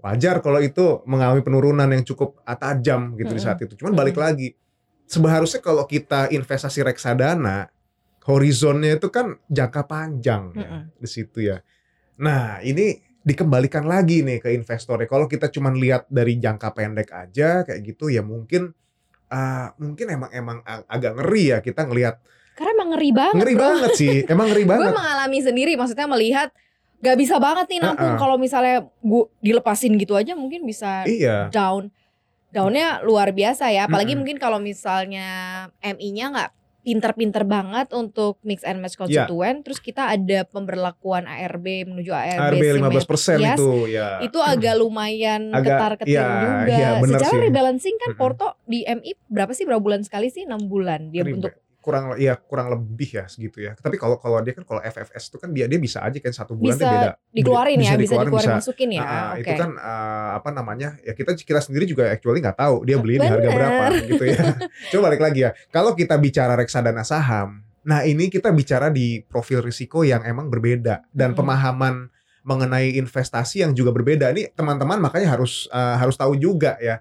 Wajar 0.00 0.38
kalau 0.40 0.62
itu 0.62 1.02
mengalami 1.04 1.42
penurunan 1.42 1.90
yang 1.90 2.06
cukup 2.06 2.38
tajam 2.46 3.18
gitu 3.18 3.34
di 3.34 3.36
Mm-mm. 3.36 3.42
saat 3.42 3.58
itu. 3.58 3.74
Cuman 3.74 3.92
balik 3.92 4.14
Mm-mm. 4.14 4.26
lagi 4.30 4.48
seharusnya 5.10 5.58
kalau 5.58 5.82
kita 5.82 6.30
investasi 6.30 6.86
reksadana 6.86 7.66
horizonnya 8.24 8.96
itu 8.96 9.08
kan 9.08 9.40
jangka 9.46 9.82
panjang 9.84 10.52
ya, 10.52 10.60
Mm-mm. 10.60 10.82
di 10.96 11.08
situ 11.08 11.38
ya. 11.40 11.58
Nah, 12.20 12.60
ini 12.60 12.92
dikembalikan 13.20 13.84
lagi 13.84 14.20
nih 14.20 14.40
ke 14.40 14.48
investornya. 14.50 15.04
Kalau 15.04 15.24
kita 15.24 15.48
cuman 15.48 15.76
lihat 15.76 16.08
dari 16.08 16.36
jangka 16.36 16.72
pendek 16.72 17.08
aja 17.10 17.62
kayak 17.62 17.80
gitu 17.84 18.08
ya 18.08 18.20
mungkin 18.20 18.72
ah, 19.28 19.72
mungkin 19.76 20.06
emang 20.10 20.30
emang 20.32 20.58
ag- 20.62 20.88
agak 20.88 21.12
ngeri 21.16 21.44
ya 21.48 21.58
kita 21.60 21.84
ngelihat 21.84 22.16
Karena 22.56 22.70
emang 22.76 22.88
ngeri 22.92 23.10
banget. 23.12 23.36
ngeri 23.40 23.54
bro. 23.54 23.62
banget 23.62 23.90
sih 23.96 24.16
emang 24.24 24.46
ngeri 24.52 24.64
Gue 24.68 24.72
banget 24.76 24.92
mengalami 24.92 25.38
sendiri, 25.40 25.72
maksudnya 25.76 26.08
melihat 26.08 26.48
gak 27.00 27.16
bisa 27.16 27.40
banget 27.40 27.66
nih 27.68 27.80
nampung. 27.80 28.04
Uh-uh. 28.04 28.20
Kalau 28.20 28.36
misalnya 28.36 28.76
gue 28.84 29.24
dilepasin 29.40 29.96
gitu 29.96 30.12
aja 30.12 30.36
mungkin 30.36 30.64
bisa 30.64 31.04
iya 31.04 31.48
down. 31.48 31.88
Downnya 32.50 33.00
luar 33.00 33.30
biasa 33.30 33.70
ya. 33.70 33.86
Apalagi 33.86 34.12
Mm-mm. 34.12 34.26
mungkin 34.26 34.36
kalau 34.36 34.58
misalnya 34.58 35.28
MI-nya 35.80 36.26
nggak 36.34 36.50
pinter-pinter 36.80 37.44
banget 37.44 37.92
untuk 37.92 38.40
mix 38.40 38.64
and 38.64 38.80
match 38.80 38.96
Iya. 38.96 39.00
konstituen, 39.26 39.60
terus 39.60 39.78
kita 39.78 40.08
ada 40.08 40.44
pemberlakuan 40.44 41.24
ARB 41.24 41.84
menuju 41.84 42.08
ARB, 42.08 42.56
ARB 42.56 42.64
15 42.80 43.04
persen 43.04 43.36
Yes. 43.36 43.60
itu 43.60 43.70
ya 43.86 44.18
itu 44.20 44.38
agak 44.38 44.74
lumayan 44.74 45.52
Agak- 45.52 45.76
ketar-ketir 45.76 46.16
iya, 46.16 46.28
juga. 46.64 46.78
bener 46.98 47.18
Secara 47.20 47.32
sih. 47.32 47.40
rebalancing 47.46 47.96
kan. 47.98 48.10
Porto 48.16 48.46
di 48.64 48.80
MI 48.82 49.12
berapa 49.26 49.52
sih 49.52 49.64
berapa 49.64 49.78
bulan 49.78 50.00
sekali 50.02 50.28
sih? 50.28 50.48
6 50.48 50.66
bulan 50.66 51.08
dia 51.08 51.20
Ribe- 51.20 51.36
untuk 51.36 51.52
kurang 51.80 52.12
ya 52.20 52.36
kurang 52.36 52.68
lebih 52.68 53.08
ya 53.16 53.24
segitu 53.24 53.64
ya. 53.64 53.72
Tapi 53.72 53.96
kalau 53.96 54.20
kalau 54.20 54.36
dia 54.44 54.52
kan 54.52 54.64
kalau 54.68 54.80
FFS 54.84 55.32
itu 55.32 55.36
kan 55.40 55.50
dia 55.50 55.64
dia 55.64 55.80
bisa 55.80 56.04
aja 56.04 56.16
kan 56.20 56.32
satu 56.32 56.52
bulan 56.52 56.76
bisa 56.76 56.84
dia 56.84 56.92
beda. 56.92 57.10
dikeluarin 57.32 57.76
ya, 57.80 57.80
bisa 57.80 57.96
dikeluarin, 57.96 58.28
dikeluarin 58.28 58.56
masukin 58.60 58.88
ya. 58.92 59.00
Ah, 59.02 59.32
Oke. 59.32 59.40
itu 59.40 59.52
kan 59.56 59.70
ah, 59.80 60.30
apa 60.36 60.50
namanya 60.52 60.88
ya 61.00 61.12
kita 61.16 61.32
kita 61.40 61.60
sendiri 61.64 61.88
juga 61.88 62.12
actually 62.12 62.44
nggak 62.44 62.60
tahu 62.60 62.84
dia 62.84 62.96
beli 63.00 63.16
di 63.16 63.26
harga 63.26 63.48
berapa 63.48 63.84
gitu 64.06 64.24
ya. 64.28 64.42
Coba 64.92 65.00
balik 65.08 65.22
lagi 65.24 65.40
ya 65.48 65.50
kalau 65.72 65.96
kita 65.96 66.20
bicara 66.20 66.52
reksadana 66.54 67.02
saham 67.02 67.64
nah 67.80 68.04
ini 68.04 68.28
kita 68.28 68.52
bicara 68.52 68.92
di 68.92 69.24
profil 69.24 69.64
risiko 69.64 70.04
yang 70.04 70.20
emang 70.28 70.52
berbeda 70.52 71.08
dan 71.16 71.32
Mm-mm. 71.32 71.40
pemahaman 71.40 72.12
mengenai 72.40 72.96
investasi 72.96 73.64
yang 73.64 73.72
juga 73.76 73.92
berbeda. 73.92 74.32
Ini 74.32 74.52
teman-teman 74.56 74.96
makanya 75.00 75.36
harus 75.36 75.68
ah, 75.72 75.96
harus 76.00 76.16
tahu 76.16 76.36
juga 76.36 76.76
ya. 76.80 77.00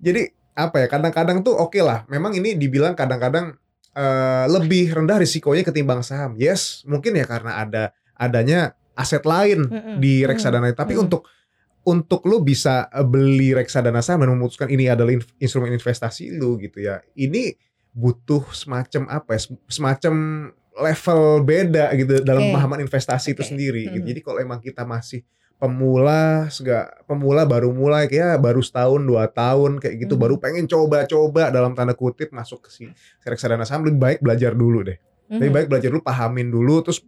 Jadi 0.00 0.32
apa 0.54 0.86
ya 0.86 0.86
kadang-kadang 0.86 1.42
tuh 1.42 1.58
oke 1.58 1.82
lah 1.82 2.06
memang 2.06 2.30
ini 2.38 2.54
dibilang 2.54 2.94
kadang-kadang 2.94 3.58
eh, 3.94 4.44
lebih 4.50 4.92
rendah 4.92 5.22
risikonya 5.22 5.62
ketimbang 5.62 6.02
saham 6.02 6.34
yes 6.36 6.82
mungkin 6.84 7.14
ya 7.14 7.24
karena 7.24 7.62
ada 7.62 7.82
adanya 8.14 8.74
aset 8.94 9.26
lain 9.26 9.66
di 9.98 10.22
reksadana 10.22 10.70
itu. 10.70 10.78
tapi 10.78 10.94
untuk 10.94 11.26
untuk 11.84 12.24
lu 12.26 12.42
bisa 12.42 12.90
eh, 12.90 13.06
beli 13.06 13.54
reksadana 13.54 14.02
saham 14.02 14.26
dan 14.26 14.34
memutuskan 14.34 14.70
ini 14.70 14.90
adalah 14.90 15.14
inf- 15.14 15.34
instrumen 15.40 15.72
investasi 15.74 16.34
lu 16.34 16.58
gitu 16.58 16.82
ya 16.82 17.00
ini 17.18 17.54
butuh 17.94 18.42
semacam 18.50 19.06
apa 19.06 19.38
ya 19.38 19.40
sem- 19.46 19.62
semacam 19.70 20.14
level 20.74 21.46
beda 21.46 21.94
gitu 21.94 22.18
dalam 22.26 22.50
pemahaman 22.50 22.82
investasi 22.82 23.38
itu 23.38 23.46
Oke. 23.46 23.50
sendiri 23.54 23.82
gitu. 23.94 24.10
Jadi 24.10 24.20
kalau 24.26 24.42
emang 24.42 24.58
kita 24.58 24.82
masih 24.82 25.22
pemula 25.56 26.50
sega 26.50 26.92
pemula 27.06 27.46
baru 27.46 27.70
mulai 27.72 28.10
kayak 28.10 28.36
baru 28.36 28.60
setahun 28.60 29.00
dua 29.00 29.30
tahun 29.30 29.78
kayak 29.80 29.96
gitu 30.04 30.14
Mhm. 30.18 30.22
baru 30.22 30.34
pengen 30.36 30.64
coba-coba 30.66 31.48
dalam 31.48 31.72
tanda 31.72 31.94
kutip 31.94 32.34
masuk 32.34 32.66
ke 32.66 32.70
si 32.70 32.84
reksadana 33.22 33.64
saham 33.64 33.86
lebih 33.86 34.00
baik 34.00 34.18
belajar 34.20 34.52
dulu 34.52 34.84
deh 34.84 34.98
lebih 35.30 35.50
Mhm. 35.50 35.56
baik 35.56 35.66
belajar 35.72 35.88
dulu 35.88 36.02
pahamin 36.04 36.48
dulu 36.50 36.84
terus 36.84 37.00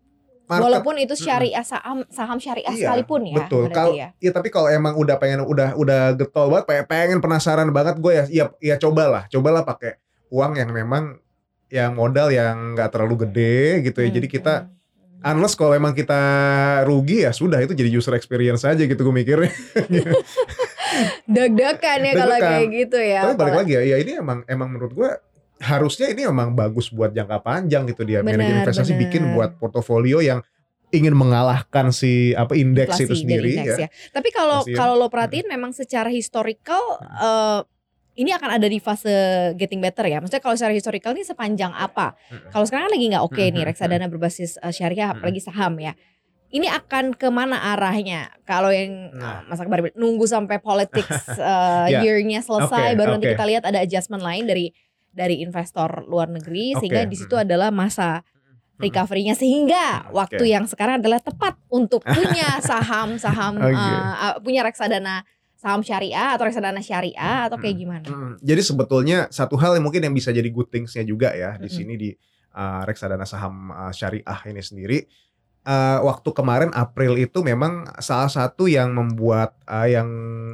market 0.46 0.62
Walaupun 0.62 0.94
itu 1.02 1.14
syariah 1.18 1.66
saham 1.66 2.06
saham 2.06 2.38
syariah 2.38 2.70
Iya, 2.70 2.94
sekalipun 2.94 3.26
ya. 3.26 3.34
betul. 3.34 3.66
Kalau 3.74 3.98
ya. 3.98 4.14
ya 4.22 4.30
tapi 4.30 4.48
kalau 4.54 4.70
emang 4.70 4.94
udah 4.94 5.18
pengen 5.18 5.42
udah 5.42 5.74
udah 5.74 6.14
getol 6.14 6.46
banget 6.54 6.64
pengen, 6.70 6.84
pengen 6.86 7.18
penasaran 7.18 7.66
banget 7.74 7.98
gue 7.98 8.12
ya 8.14 8.24
ya 8.30 8.44
ya 8.62 8.74
cobalah 8.78 9.26
cobalah 9.26 9.66
pakai 9.66 9.98
uang 10.30 10.54
yang 10.54 10.70
memang 10.70 11.18
yang 11.66 11.98
modal 11.98 12.30
yang 12.30 12.78
nggak 12.78 12.94
terlalu 12.94 13.26
gede 13.26 13.82
gitu 13.90 13.98
ya 13.98 14.06
Hmm, 14.06 14.16
jadi 14.22 14.26
kita 14.30 14.54
hmm, 14.54 14.66
hmm. 14.70 14.75
Unless 15.24 15.56
kalau 15.56 15.72
emang 15.72 15.96
kita 15.96 16.18
rugi 16.84 17.24
ya 17.24 17.32
sudah 17.32 17.62
itu 17.62 17.72
jadi 17.72 17.88
user 17.88 18.12
experience 18.18 18.66
aja 18.66 18.82
gitu 18.82 18.98
gue 18.98 19.14
mikirnya 19.14 19.52
deg-degan 21.34 22.00
ya 22.04 22.12
kalau 22.12 22.36
kayak 22.36 22.66
gitu 22.72 22.98
ya. 23.00 23.20
tapi 23.30 23.34
balik 23.38 23.56
lagi 23.64 23.72
ya 23.76 23.82
ya 23.84 23.96
ini 24.00 24.12
emang 24.20 24.38
emang 24.48 24.68
menurut 24.72 24.92
gue 24.92 25.10
harusnya 25.60 26.12
ini 26.12 26.28
emang 26.28 26.52
bagus 26.52 26.92
buat 26.92 27.16
jangka 27.16 27.40
panjang 27.40 27.88
gitu 27.88 28.04
dia 28.04 28.20
Benar, 28.20 28.36
manajer 28.36 28.56
investasi 28.60 28.92
benar. 28.92 29.02
bikin 29.08 29.22
buat 29.32 29.50
portofolio 29.56 30.20
yang 30.20 30.44
ingin 30.94 31.16
mengalahkan 31.18 31.90
si 31.90 32.30
apa 32.36 32.54
indeks 32.54 33.02
itu 33.02 33.16
sendiri 33.16 33.58
indeks 33.58 33.74
ya. 33.74 33.86
ya. 33.86 33.88
Tapi 34.14 34.28
kalau 34.30 34.62
ya. 34.68 34.76
kalau 34.78 34.94
lo 34.94 35.10
perhatiin 35.10 35.50
memang 35.50 35.74
secara 35.74 36.12
historical 36.12 37.00
eh, 37.02 37.60
ini 38.16 38.32
akan 38.32 38.56
ada 38.56 38.64
di 38.64 38.80
fase 38.80 39.12
getting 39.54 39.78
better 39.78 40.04
ya. 40.04 40.18
Maksudnya 40.18 40.40
kalau 40.40 40.56
secara 40.56 40.72
historical 40.72 41.12
ini 41.12 41.22
sepanjang 41.22 41.70
apa? 41.70 42.16
Kalau 42.48 42.64
sekarang 42.64 42.88
kan 42.88 42.92
lagi 42.96 43.06
nggak 43.12 43.20
oke 43.22 43.36
nih 43.36 43.52
Mm-mm. 43.54 43.68
reksadana 43.68 44.08
berbasis 44.08 44.56
eh, 44.56 44.72
syariah 44.72 45.12
apalagi 45.12 45.38
saham 45.38 45.76
ya. 45.76 45.92
Ini 46.46 46.70
akan 46.72 47.12
ke 47.12 47.26
mana 47.28 47.58
arahnya? 47.74 48.32
Kalau 48.42 48.70
yang 48.70 49.10
Nah. 49.12 49.44
Mas 49.44 49.58
Akbar 49.58 49.82
bilang, 49.82 49.98
nunggu 49.98 50.24
sampai 50.24 50.56
politics 50.58 51.12
eh, 51.36 51.86
Ya. 51.92 52.00
year-nya 52.00 52.40
selesai 52.40 52.94
Oke, 52.94 52.96
baru 52.96 53.10
nanti 53.14 53.26
oke. 53.28 53.34
kita 53.36 53.44
lihat 53.44 53.62
ada 53.66 53.78
adjustment 53.82 54.24
lain 54.24 54.46
dari 54.46 54.72
dari 55.12 55.40
investor 55.40 56.04
luar 56.04 56.28
negeri 56.28 56.72
Oke, 56.72 56.84
sehingga 56.84 57.04
di 57.04 57.16
situ 57.16 57.36
adalah 57.36 57.68
masa 57.68 58.24
recovery-nya 58.76 59.32
sehingga 59.32 60.12
waktu 60.12 60.52
yang 60.52 60.68
sekarang 60.68 61.00
adalah 61.00 61.16
tepat 61.16 61.56
untuk 61.68 62.04
punya 62.04 62.60
saham-saham 62.68 63.56
Oke. 63.56 63.72
eh, 63.72 64.34
punya 64.40 64.60
reksadana 64.60 65.24
saham 65.56 65.80
syariah 65.80 66.36
atau 66.36 66.44
reksadana 66.44 66.80
syariah 66.80 67.48
atau 67.48 67.56
kayak 67.56 67.74
Hmm. 67.74 67.82
gimana? 67.82 68.06
Mm, 68.06 68.32
Jadi 68.44 68.60
sebetulnya 68.62 69.18
satu 69.32 69.56
hal 69.56 69.74
yang 69.74 69.84
mungkin 69.84 70.04
yang 70.04 70.12
bisa 70.12 70.30
jadi 70.30 70.46
good 70.48 70.68
things-nya 70.68 71.02
juga 71.02 71.32
ya 71.32 71.56
di 71.56 71.66
Mm-mm. 71.66 71.72
sini 71.72 71.94
di 71.96 72.10
uh, 72.54 72.84
reksadana 72.84 73.24
saham 73.24 73.72
uh, 73.72 73.90
syariah 73.90 74.40
ini 74.46 74.60
sendiri. 74.60 74.98
Uh, 75.66 75.98
waktu 76.06 76.30
kemarin 76.30 76.70
April 76.78 77.18
itu 77.18 77.42
memang 77.42 77.90
salah 77.98 78.30
satu 78.30 78.70
yang 78.70 78.94
membuat 78.94 79.58
uh, 79.66 79.82
yang 79.90 80.06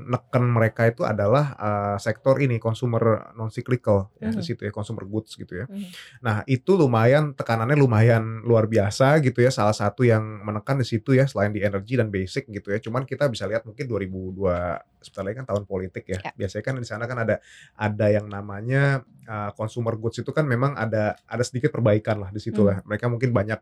neken 0.09 0.49
mereka 0.49 0.89
itu 0.89 1.05
adalah 1.05 1.53
uh, 1.61 1.97
sektor 2.01 2.41
ini 2.41 2.57
consumer 2.57 3.29
non 3.37 3.53
cyclical 3.53 4.09
ya 4.17 4.33
di 4.33 4.41
Mhm. 4.41 4.47
situ 4.49 4.65
ya 4.65 4.73
consumer 4.73 5.05
goods 5.05 5.37
gitu 5.37 5.53
ya. 5.53 5.69
Mhm. 5.69 5.85
Nah, 6.25 6.41
itu 6.49 6.81
lumayan 6.81 7.37
tekanannya 7.37 7.77
lumayan 7.77 8.41
luar 8.41 8.65
biasa 8.65 9.21
gitu 9.21 9.45
ya. 9.45 9.53
Salah 9.53 9.77
satu 9.77 10.01
yang 10.01 10.41
menekan 10.49 10.81
di 10.81 10.89
situ 10.89 11.13
ya 11.13 11.29
selain 11.29 11.53
di 11.53 11.61
energi 11.61 12.01
dan 12.01 12.09
basic 12.09 12.49
gitu 12.49 12.73
ya. 12.73 12.81
Cuman 12.81 13.05
kita 13.05 13.29
bisa 13.29 13.45
lihat 13.45 13.69
mungkin 13.69 13.85
2002 13.85 14.81
sebentar 15.05 15.29
lagi 15.29 15.37
kan 15.45 15.47
tahun 15.53 15.65
politik 15.69 16.09
ya. 16.09 16.25
Ya. 16.25 16.33
Biasanya 16.41 16.65
kan 16.65 16.75
di 16.81 16.89
sana 16.89 17.05
kan 17.05 17.21
ada 17.21 17.37
ada 17.77 18.07
yang 18.09 18.33
namanya 18.33 19.05
uh, 19.29 19.53
consumer 19.53 19.93
goods 20.01 20.25
itu 20.25 20.33
kan 20.33 20.49
memang 20.49 20.73
ada 20.73 21.21
ada 21.29 21.45
sedikit 21.45 21.69
perbaikan 21.69 22.17
lah 22.17 22.33
di 22.33 22.41
situ 22.41 22.65
Hmm. 22.65 22.69
lah. 22.73 22.77
Mereka 22.89 23.13
mungkin 23.13 23.29
banyak 23.37 23.61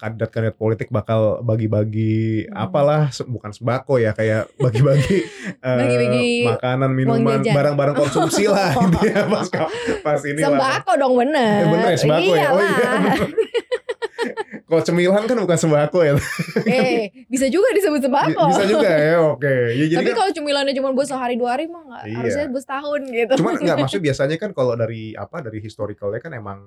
kandidat-kandidat 0.00 0.56
politik 0.56 0.88
bakal 0.88 1.20
bagi-bagi 1.40 2.10
Hmm. 2.42 2.56
apalah 2.58 3.00
bukan 3.22 3.50
sembako 3.50 3.96
ya 3.96 4.10
kayak 4.10 4.48
bagi-bagi 4.56 5.28
Bagi-bagi 5.60 6.48
makanan 6.48 6.90
minuman 6.90 7.40
barang-barang 7.40 7.96
konsumsi 7.98 8.44
lah 8.44 8.72
intinya 8.80 9.28
pas 9.28 9.46
pas 10.00 10.20
ini 10.22 10.40
lah 10.40 10.48
Sembako 10.50 10.92
dong 10.96 11.14
bener. 11.14 11.60
Eh, 11.60 11.68
bener 11.68 11.86
ya 11.86 11.98
sembako 11.98 12.32
ya? 12.32 12.48
Oh 12.48 12.58
iya. 12.58 12.72
Iyalah. 12.72 13.16
Kalau 14.62 14.82
cemilan 14.82 15.26
kan 15.26 15.34
bukan 15.36 15.58
sembako 15.58 15.98
ya. 16.00 16.12
eh, 16.62 17.10
bisa 17.26 17.50
juga 17.50 17.74
disebut 17.74 18.00
sembako. 18.00 18.42
Bisa 18.48 18.64
juga 18.64 18.86
ya. 18.86 19.18
Oke. 19.26 19.54
Ya, 19.74 19.84
jadi 19.88 19.96
Tapi 19.98 20.06
kan, 20.06 20.16
kalau 20.16 20.30
cemilannya 20.32 20.72
cuma 20.72 20.88
buat 20.92 21.04
sehari 21.04 21.34
dua 21.34 21.50
hari 21.52 21.66
mah 21.66 21.82
nggak 21.82 22.02
Iya. 22.04 22.16
harusnya 22.16 22.44
buat 22.48 22.62
setahun 22.62 23.00
gitu. 23.04 23.32
cuman 23.34 23.52
nggak 23.58 23.78
maksud 23.80 23.98
biasanya 23.98 24.36
kan 24.36 24.50
kalau 24.52 24.72
dari 24.74 25.12
apa 25.12 25.40
dari 25.40 25.58
historicalnya 25.58 26.18
kan 26.18 26.32
emang 26.32 26.58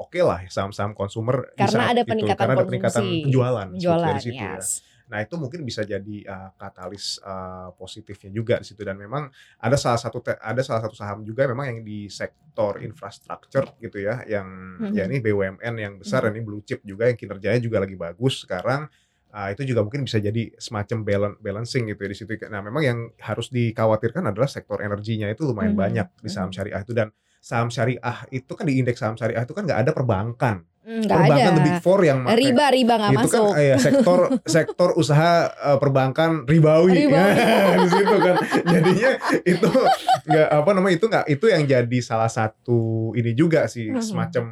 oke 0.00 0.16
lah 0.18 0.40
saham-saham 0.48 0.92
consumer 0.92 1.52
di 1.52 1.60
Karena 1.60 1.84
ada 1.86 2.00
itu. 2.00 2.08
peningkatan 2.08 2.40
karena 2.40 2.54
ada 2.54 2.64
peningkatan 2.64 3.04
penjualan, 3.22 3.68
Penjualan, 3.68 4.06
dari 4.08 4.20
situ 4.20 4.40
ya. 4.40 4.56
yes. 4.56 4.68
Nah 5.06 5.18
itu 5.20 5.34
mungkin 5.36 5.60
bisa 5.60 5.82
jadi 5.82 6.16
uh, 6.24 6.54
katalis 6.54 7.18
uh, 7.20 7.74
positifnya 7.74 8.30
juga 8.30 8.54
di 8.56 8.64
situ 8.64 8.78
dan 8.80 8.94
memang 8.94 9.26
ada 9.58 9.74
salah 9.74 9.98
satu 9.98 10.22
ada 10.22 10.62
salah 10.62 10.80
satu 10.80 10.94
saham 10.94 11.20
juga 11.20 11.44
memang 11.44 11.66
yang 11.68 11.80
di 11.82 12.06
sektor 12.06 12.78
infrastruktur 12.80 13.74
gitu 13.76 13.98
ya 13.98 14.22
yang 14.24 14.46
Mhm. 14.80 14.94
ya 14.94 15.02
ini 15.04 15.18
BUMN 15.18 15.74
yang 15.76 15.94
besar 15.98 16.22
Mhm. 16.22 16.24
dan 16.24 16.32
ini 16.32 16.42
blue 16.42 16.62
chip 16.62 16.80
juga 16.82 17.04
yang 17.04 17.18
kinerjanya 17.18 17.58
juga 17.58 17.78
lagi 17.78 17.94
bagus 17.94 18.42
sekarang 18.42 18.88
Ah, 19.30 19.54
itu 19.54 19.62
juga 19.62 19.86
mungkin 19.86 20.02
bisa 20.02 20.18
jadi 20.18 20.50
semacam 20.58 21.06
balan- 21.06 21.38
balancing 21.38 21.86
gitu 21.86 22.02
ya 22.02 22.10
di 22.10 22.18
situ. 22.18 22.34
Nah, 22.50 22.58
memang 22.58 22.82
yang 22.82 22.98
harus 23.22 23.46
dikhawatirkan 23.46 24.26
adalah 24.26 24.50
sektor 24.50 24.82
energinya 24.82 25.30
itu 25.30 25.46
lumayan 25.46 25.70
Mhm, 25.70 25.78
banyak 25.78 26.06
di 26.18 26.26
saham 26.26 26.50
mhm. 26.50 26.54
syariah 26.58 26.82
itu 26.82 26.90
dan 26.90 27.14
saham 27.40 27.66
syariah 27.66 27.98
itu 28.30 28.52
kan 28.52 28.62
di 28.62 28.76
indeks 28.76 28.98
saham 28.98 29.16
syariah 29.16 29.40
itu 29.40 29.50
kan 29.50 29.64
nggak 29.64 29.80
ada 29.80 29.90
perbankan. 29.90 30.56
Hmm, 30.80 31.00
nggak 31.02 31.12
perbankan 31.14 31.44
ada. 31.46 31.56
the 31.56 31.64
big 31.66 31.78
four 31.78 32.00
yang 32.00 32.18
make- 32.20 32.36
riba 32.36 32.66
riba 32.70 32.94
nggak 32.96 33.12
itu 33.12 33.20
masuk. 33.22 33.44
kan 33.46 33.58
eh, 33.58 33.76
sektor 33.76 34.18
sektor 34.56 34.88
usaha 34.94 35.30
eh, 35.46 35.76
perbankan 35.76 36.30
ribawi, 36.44 37.04
Ribawi. 37.04 37.32
di 37.80 37.88
situ 37.90 38.16
kan 38.18 38.36
jadinya 38.64 39.10
itu 39.42 39.70
nggak 40.24 40.48
apa 40.50 40.70
namanya 40.70 40.94
itu 40.94 41.06
nggak 41.06 41.26
itu 41.28 41.44
yang 41.46 41.62
jadi 41.64 41.98
salah 42.00 42.28
satu 42.28 42.80
ini 43.12 43.32
juga 43.32 43.64
sih 43.66 43.88
Mhm. 43.90 44.00
semacam 44.02 44.44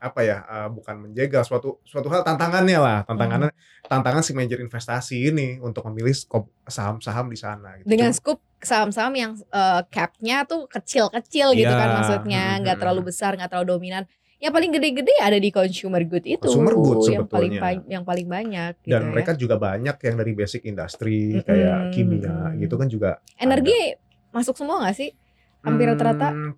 apa 0.00 0.20
ya 0.24 0.38
eh, 0.42 0.68
bukan 0.72 0.96
menjegal 1.04 1.44
suatu 1.44 1.78
suatu 1.84 2.08
hal 2.08 2.24
tantangannya 2.24 2.78
lah 2.80 2.98
tantangannya 3.04 3.52
Hmm. 3.52 3.88
tantangan 4.00 4.22
si 4.24 4.32
manajer 4.32 4.60
investasi 4.60 5.28
ini 5.28 5.60
untuk 5.60 5.84
memilih 5.92 6.16
skop 6.16 6.48
saham-saham 6.64 7.28
di 7.28 7.36
sana 7.36 7.76
gitu. 7.76 7.84
dengan 7.84 8.12
scoop 8.16 8.40
saham-saham 8.58 9.12
yang 9.12 9.32
eh, 9.36 9.80
capnya 9.92 10.48
tuh 10.48 10.64
kecil-kecil 10.66 11.52
gitu 11.52 11.68
Iya, 11.68 11.76
kan 11.76 11.88
maksudnya 11.96 12.44
nggak 12.64 12.76
mhm. 12.76 12.82
terlalu 12.82 13.02
besar 13.12 13.36
nggak 13.36 13.50
terlalu 13.52 13.68
dominan 13.76 14.04
yang 14.40 14.56
paling 14.56 14.72
gede-gede 14.72 15.20
ada 15.20 15.36
di 15.36 15.52
consumer 15.52 16.00
good 16.08 16.24
itu 16.24 16.40
Consumer 16.40 16.72
good 16.72 17.04
yang 17.12 17.28
paling 17.28 17.52
yang 17.92 18.04
paling 18.08 18.24
banyak 18.24 18.72
gitu 18.80 18.88
dan 18.96 19.02
ya. 19.04 19.08
mereka 19.12 19.36
juga 19.36 19.60
banyak 19.60 19.96
yang 20.00 20.16
dari 20.16 20.32
basic 20.32 20.64
industri 20.64 21.36
Mm-mm, 21.36 21.44
kayak 21.44 21.78
kimia 21.92 22.56
gitu 22.56 22.74
kan 22.80 22.88
juga 22.88 23.20
energi 23.36 24.00
masuk 24.32 24.56
semua 24.56 24.80
nggak 24.80 24.96
sih 24.96 25.12
hampir 25.60 25.92
rata-rata 25.92 26.32
Hmm, 26.32 26.52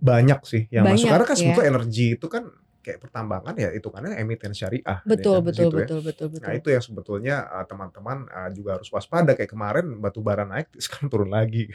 banyak 0.00 0.40
sih 0.48 0.64
yang 0.72 0.88
masuk 0.88 0.96
Banyak, 0.96 1.12
karena 1.12 1.24
kan 1.28 1.36
ya. 1.36 1.40
sebetulnya 1.44 1.68
energi 1.76 2.06
itu 2.16 2.26
kan 2.28 2.44
kayak 2.86 3.02
pertambangan 3.02 3.58
ya 3.58 3.74
itu 3.74 3.90
kan 3.90 4.06
emiten 4.06 4.54
syariah 4.54 5.02
betul 5.02 5.42
ya 5.42 5.42
kan, 5.42 5.42
di 5.42 5.48
betul 5.50 5.64
situ 5.66 5.74
ya. 5.74 5.80
betul 5.82 6.00
betul 6.06 6.26
betul 6.30 6.44
Nah 6.46 6.52
itu 6.54 6.68
yang 6.70 6.84
sebetulnya 6.84 7.36
uh, 7.50 7.66
teman-teman 7.66 8.18
uh, 8.30 8.50
juga 8.54 8.78
harus 8.78 8.86
waspada 8.94 9.34
kayak 9.34 9.50
kemarin 9.50 9.98
batu 9.98 10.22
bara 10.22 10.46
naik 10.46 10.70
sekarang 10.86 11.10
turun 11.10 11.30
lagi 11.34 11.66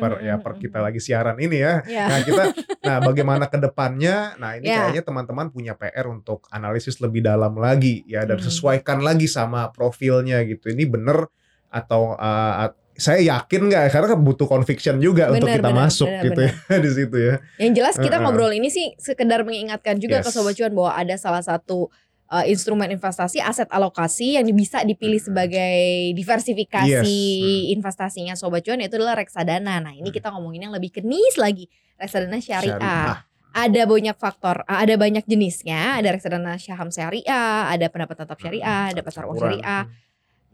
per 0.00 0.24
ya 0.24 0.40
per 0.40 0.56
kita 0.56 0.80
lagi 0.80 0.96
siaran 0.98 1.36
ini 1.36 1.60
ya. 1.60 1.84
ya 1.84 2.08
Nah 2.08 2.18
kita 2.24 2.42
nah 2.80 2.96
bagaimana 3.00 3.44
ke 3.44 3.60
depannya? 3.60 4.32
Nah 4.36 4.56
ini 4.56 4.64
Ya. 4.64 4.88
kayaknya 4.88 5.04
teman-teman 5.04 5.52
punya 5.52 5.76
PR 5.76 6.08
untuk 6.08 6.48
analisis 6.48 6.96
lebih 6.96 7.20
dalam 7.20 7.52
lagi 7.54 8.00
ya 8.08 8.24
dan 8.24 8.40
Hmm. 8.40 8.46
sesuaikan 8.48 9.04
lagi 9.04 9.28
sama 9.28 9.68
profilnya 9.68 10.40
gitu. 10.48 10.72
Ini 10.72 10.88
bener 10.88 11.28
atau 11.68 12.14
uh, 12.14 12.70
saya 12.94 13.20
yakin 13.20 13.66
nggak 13.66 13.90
karena 13.90 14.06
kan 14.10 14.20
butuh 14.20 14.46
conviction 14.46 14.96
juga 14.98 15.28
untuk 15.28 15.46
Benar, 15.46 15.58
kita 15.58 15.70
benar, 15.70 15.82
masuk 15.84 16.06
benar, 16.06 16.24
gitu 16.24 16.40
ya 16.40 16.52
di 16.84 16.90
situ 16.90 17.16
ya. 17.18 17.34
Yang 17.58 17.72
jelas 17.74 17.94
kita 17.96 18.16
Heeh. 18.16 18.22
ngobrol 18.22 18.52
ini 18.52 18.68
sih 18.68 18.94
sekedar 18.96 19.42
mengingatkan 19.42 19.98
juga 19.98 20.18
ke 20.18 20.28
Yes. 20.28 20.34
sobat 20.34 20.54
cuan 20.54 20.72
bahwa 20.72 20.92
ada 20.92 21.14
salah 21.14 21.42
satu 21.42 21.90
uh, 22.26 22.44
instrumen 22.44 22.88
investasi 22.88 23.38
aset 23.38 23.66
alokasi 23.68 24.34
yang 24.34 24.46
bisa 24.50 24.80
dipilih 24.80 25.18
Hmm. 25.18 25.28
sebagai 25.28 25.76
diversifikasi 26.14 26.86
Yes. 26.88 27.04
Hmm. 27.04 27.74
investasinya 27.74 28.34
sobat 28.34 28.62
cuan 28.62 28.78
yaitu 28.78 28.96
adalah 28.96 29.16
reksadana. 29.16 29.78
Nah, 29.78 29.92
ini 29.92 30.08
Hmm. 30.08 30.16
kita 30.16 30.30
ngomongin 30.30 30.66
yang 30.66 30.74
lebih 30.74 30.94
kenis 30.94 31.34
lagi, 31.36 31.66
reksadana 31.94 32.38
syariah. 32.38 32.78
Syariah. 32.78 33.18
Ada 33.54 33.86
banyak 33.86 34.16
faktor, 34.18 34.66
uh, 34.66 34.82
ada 34.82 34.94
banyak 34.94 35.22
jenisnya, 35.24 35.94
ada 35.94 36.10
reksadana 36.10 36.58
saham 36.58 36.90
syariah, 36.90 37.70
ada 37.70 37.86
pendapatan 37.86 38.26
tetap 38.26 38.38
syariah, 38.38 38.90
ada 38.90 38.98
pasar 38.98 39.30
uang 39.30 39.38
syariah. 39.38 39.86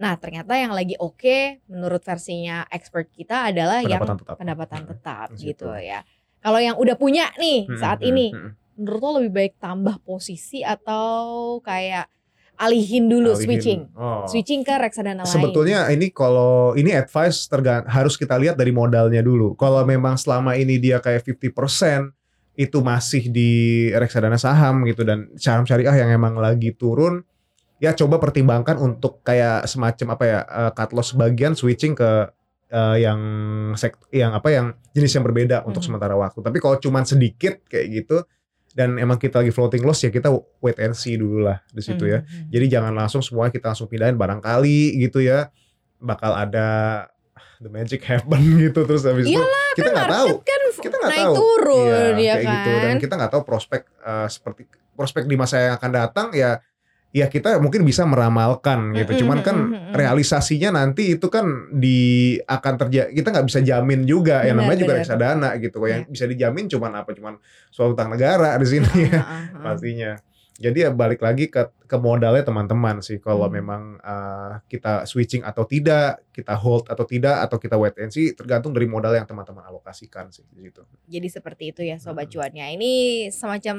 Nah, 0.01 0.17
ternyata 0.17 0.57
yang 0.57 0.73
lagi 0.73 0.97
oke 0.97 1.61
menurut 1.69 2.01
versinya 2.01 2.65
expert 2.73 3.13
kita 3.13 3.53
adalah 3.53 3.85
yang 3.85 4.01
Pendapatan 4.01 4.17
tetap. 4.17 4.37
pendapatan 4.41 4.81
Hmm. 4.81 4.91
tetap 4.91 5.29
Di 5.37 5.41
gitu 5.45 5.69
ya. 5.77 6.01
Kalau 6.41 6.57
yang 6.57 6.81
udah 6.81 6.97
punya 6.97 7.29
nih 7.37 7.69
Hmm, 7.69 7.77
saat 7.77 8.01
hmm, 8.01 8.09
ini, 8.09 8.27
hmm. 8.33 8.51
menurut 8.81 8.99
lo 8.99 9.11
lebih 9.21 9.33
baik 9.37 9.55
tambah 9.61 10.01
posisi 10.01 10.65
atau 10.65 11.13
kayak 11.61 12.09
alihin 12.57 13.09
dulu 13.09 13.33
Alihin. 13.33 13.45
switching, 13.45 13.81
Oh. 13.93 14.25
switching 14.25 14.61
ke 14.61 14.73
reksadana 14.73 15.25
lain. 15.25 15.29
Sebetulnya 15.29 15.89
ini 15.89 16.09
kalau 16.09 16.73
ini 16.73 16.93
advice 16.93 17.45
tergan 17.45 17.85
harus 17.85 18.17
kita 18.17 18.37
lihat 18.37 18.57
dari 18.57 18.73
modalnya 18.73 19.21
dulu. 19.21 19.53
Kalau 19.53 19.85
memang 19.85 20.17
selama 20.17 20.57
ini 20.57 20.77
dia 20.77 20.97
kayak 20.97 21.25
50% 21.25 22.13
itu 22.57 22.79
masih 22.81 23.29
di 23.29 23.53
reksadana 23.93 24.37
saham 24.37 24.85
gitu 24.85 25.05
dan 25.05 25.33
saham 25.37 25.65
syariah 25.65 26.05
yang 26.05 26.13
emang 26.13 26.37
lagi 26.37 26.73
turun, 26.73 27.25
ya 27.81 27.91
coba 27.93 28.17
pertimbangkan 28.19 28.77
untuk 28.77 29.19
kayak 29.21 29.65
semacam 29.65 30.07
apa 30.11 30.25
ya 30.25 30.39
eh, 30.43 30.71
cut 30.71 30.91
loss 30.93 31.11
sebagian 31.11 31.53
switching 31.53 31.93
ke 31.93 32.29
eh, 32.69 32.97
yang 33.01 33.21
sek 33.75 33.99
yang 34.11 34.31
apa 34.31 34.49
yang 34.49 34.67
jenis 34.91 35.11
yang 35.11 35.25
berbeda 35.25 35.65
untuk 35.65 35.81
Mhm. 35.81 35.89
sementara 35.89 36.15
waktu. 36.15 36.39
Tapi 36.39 36.59
kalau 36.59 36.77
cuman 36.77 37.03
sedikit 37.03 37.59
kayak 37.65 37.87
gitu 37.91 38.23
dan 38.71 38.95
emang 38.95 39.17
kita 39.17 39.41
lagi 39.41 39.51
floating 39.51 39.83
loss 39.83 39.99
ya 40.01 40.09
kita 40.09 40.31
wait 40.59 40.79
and 40.79 40.93
see 40.93 41.17
dulu 41.17 41.43
lah 41.43 41.59
di 41.67 41.81
situ 41.81 42.07
ya. 42.07 42.21
Hmm. 42.21 42.47
Jadi 42.49 42.67
jangan 42.69 42.95
langsung 42.95 43.19
semua 43.21 43.49
kita 43.49 43.67
langsung 43.67 43.87
pindahin 43.87 44.15
barangkali 44.15 44.81
gitu 45.01 45.19
ya. 45.19 45.51
Bakal 45.99 46.33
ada 46.39 46.69
the 47.59 47.69
magic 47.69 48.01
happen 48.03 48.39
gitu 48.63 48.85
terus 48.85 49.03
habis 49.03 49.27
itu 49.27 49.43
kita 49.73 49.85
Kan 49.85 49.93
nggak 49.93 50.09
tahu. 50.09 50.29
market 50.31 50.47
kan 50.47 50.61
Kita 50.81 50.95
nggak 50.97 51.13
tahu. 51.19 51.35
turun 51.35 52.13
Iya, 52.15 52.23
ya 52.23 52.33
kayak 52.33 52.41
kan. 52.41 52.53
gitu 52.55 52.71
dan 52.79 52.95
kita 52.99 53.13
nggak 53.17 53.33
tahu 53.33 53.43
prospek 53.43 53.83
eh, 54.01 54.29
seperti 54.29 54.63
prospek 54.93 55.25
di 55.25 55.35
masa 55.35 55.57
yang 55.59 55.75
akan 55.75 55.91
datang 55.91 56.29
ya 56.33 56.63
ya 57.11 57.27
kita 57.27 57.59
mungkin 57.59 57.83
bisa 57.83 58.07
meramalkan 58.07 58.95
gitu. 58.95 59.11
Mm-mm, 59.13 59.21
Cuman 59.21 59.39
kan 59.43 59.57
realisasinya 59.91 60.71
nanti 60.75 61.15
itu 61.15 61.27
kan 61.27 61.43
di 61.73 61.99
akan 62.41 62.75
terjadi 62.79 63.11
kita 63.11 63.29
nggak 63.31 63.47
bisa 63.47 63.61
jamin 63.61 64.07
juga 64.07 64.43
yang 64.43 64.57
Benar, 64.57 64.67
namanya 64.67 64.79
juga 64.79 64.93
benar. 64.95 65.03
reksadana 65.03 65.49
gitu. 65.59 65.79
Yang 65.85 66.01
bisa 66.09 66.25
dijamin 66.25 66.65
cuman 66.67 66.93
apa 66.97 67.11
cuman 67.11 67.35
suatu 67.69 67.93
utang 67.93 68.11
negara 68.11 68.55
di 68.57 68.67
sini 68.69 68.89
ya 69.07 69.23
pastinya. 69.65 70.15
Jadi 70.61 70.85
ya 70.85 70.93
balik 70.93 71.25
lagi 71.25 71.49
ke 71.49 71.73
ke 71.89 71.97
modalnya 71.97 72.45
teman-teman 72.45 73.01
sih. 73.01 73.17
Kalau 73.17 73.49
Hmm. 73.49 73.57
memang 73.57 73.83
uh, 73.99 74.61
kita 74.69 75.03
switching 75.03 75.41
atau 75.41 75.65
tidak, 75.65 76.21
kita 76.31 76.53
hold 76.53 76.85
atau 76.85 77.03
tidak, 77.03 77.41
atau 77.41 77.57
kita 77.57 77.75
wait 77.75 77.97
and 77.97 78.13
see, 78.13 78.31
tergantung 78.31 78.71
dari 78.71 78.85
modal 78.85 79.09
yang 79.11 79.25
teman-teman 79.25 79.65
alokasikan 79.65 80.29
sih 80.29 80.45
di 80.53 80.69
situ. 80.69 80.85
Jadi 81.09 81.27
seperti 81.27 81.73
itu 81.73 81.81
ya 81.81 81.97
sobat 81.97 82.29
Hmm. 82.29 82.37
cuannya. 82.37 82.77
Ini 82.77 82.93
semacam 83.33 83.77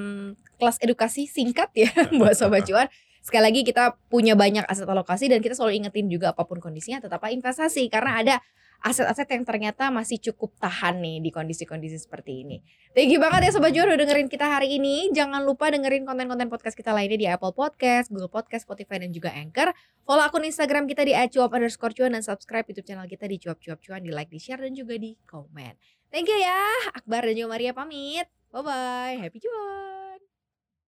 kelas 0.57 0.81
edukasi 0.81 1.29
singkat 1.29 1.69
ya 1.71 1.93
buat 2.17 2.33
sobat 2.33 2.65
cuan. 2.65 2.89
Sekali 3.21 3.53
lagi 3.53 3.61
kita 3.61 3.95
punya 4.09 4.33
banyak 4.33 4.65
aset 4.65 4.89
alokasi 4.89 5.29
dan 5.29 5.45
kita 5.45 5.53
selalu 5.53 5.81
ingetin 5.85 6.09
juga 6.09 6.33
apa 6.33 6.41
pun 6.43 6.57
kondisinya 6.57 7.05
tetaplah 7.05 7.29
investasi 7.29 7.85
karena 7.87 8.11
ada 8.17 8.35
aset-aset 8.81 9.29
yang 9.29 9.45
ternyata 9.45 9.93
masih 9.93 10.17
cukup 10.17 10.57
tahan 10.57 10.97
nih 11.05 11.21
di 11.21 11.29
kondisi-kondisi 11.29 12.01
seperti 12.01 12.41
ini. 12.41 12.57
Thank 12.97 13.13
you 13.13 13.21
banget 13.21 13.47
ya 13.47 13.51
Sobat 13.53 13.77
Cuan 13.77 13.93
udah 13.93 13.99
dengerin 14.01 14.25
kita 14.25 14.49
hari 14.49 14.81
ini. 14.81 15.13
Jangan 15.13 15.45
lupa 15.45 15.69
dengerin 15.69 16.01
konten-konten 16.03 16.49
podcast 16.49 16.73
kita 16.73 16.89
lainnya 16.89 17.17
di 17.17 17.27
Apple 17.29 17.53
Podcast, 17.53 18.09
Google 18.09 18.33
Podcast, 18.33 18.65
Spotify, 18.65 18.97
dan 18.97 19.13
juga 19.13 19.29
Anchor. 19.37 19.69
Follow 20.01 20.25
akun 20.25 20.43
Instagram 20.43 20.89
kita 20.89 21.05
di 21.05 21.13
@cuap 21.13 21.53
underscore 21.53 21.93
cuan 21.93 22.17
dan 22.17 22.25
subscribe 22.25 22.65
YouTube 22.65 22.89
channel 22.89 23.05
kita 23.05 23.29
di 23.29 23.37
cuap 23.37 23.61
cuap 23.61 23.79
cuan, 23.85 24.01
di 24.01 24.09
like, 24.09 24.33
di 24.33 24.41
share, 24.41 24.59
dan 24.59 24.73
juga 24.73 24.97
di 24.97 25.13
komen. 25.29 25.77
Thank 26.09 26.27
you 26.27 26.41
ya. 26.41 26.91
Akbar 26.97 27.29
dan 27.29 27.37
juga 27.37 27.49
Maria 27.53 27.71
pamit. 27.71 28.25
Bye-bye. 28.49 29.21
Happy 29.21 29.39
cuan. 29.39 30.10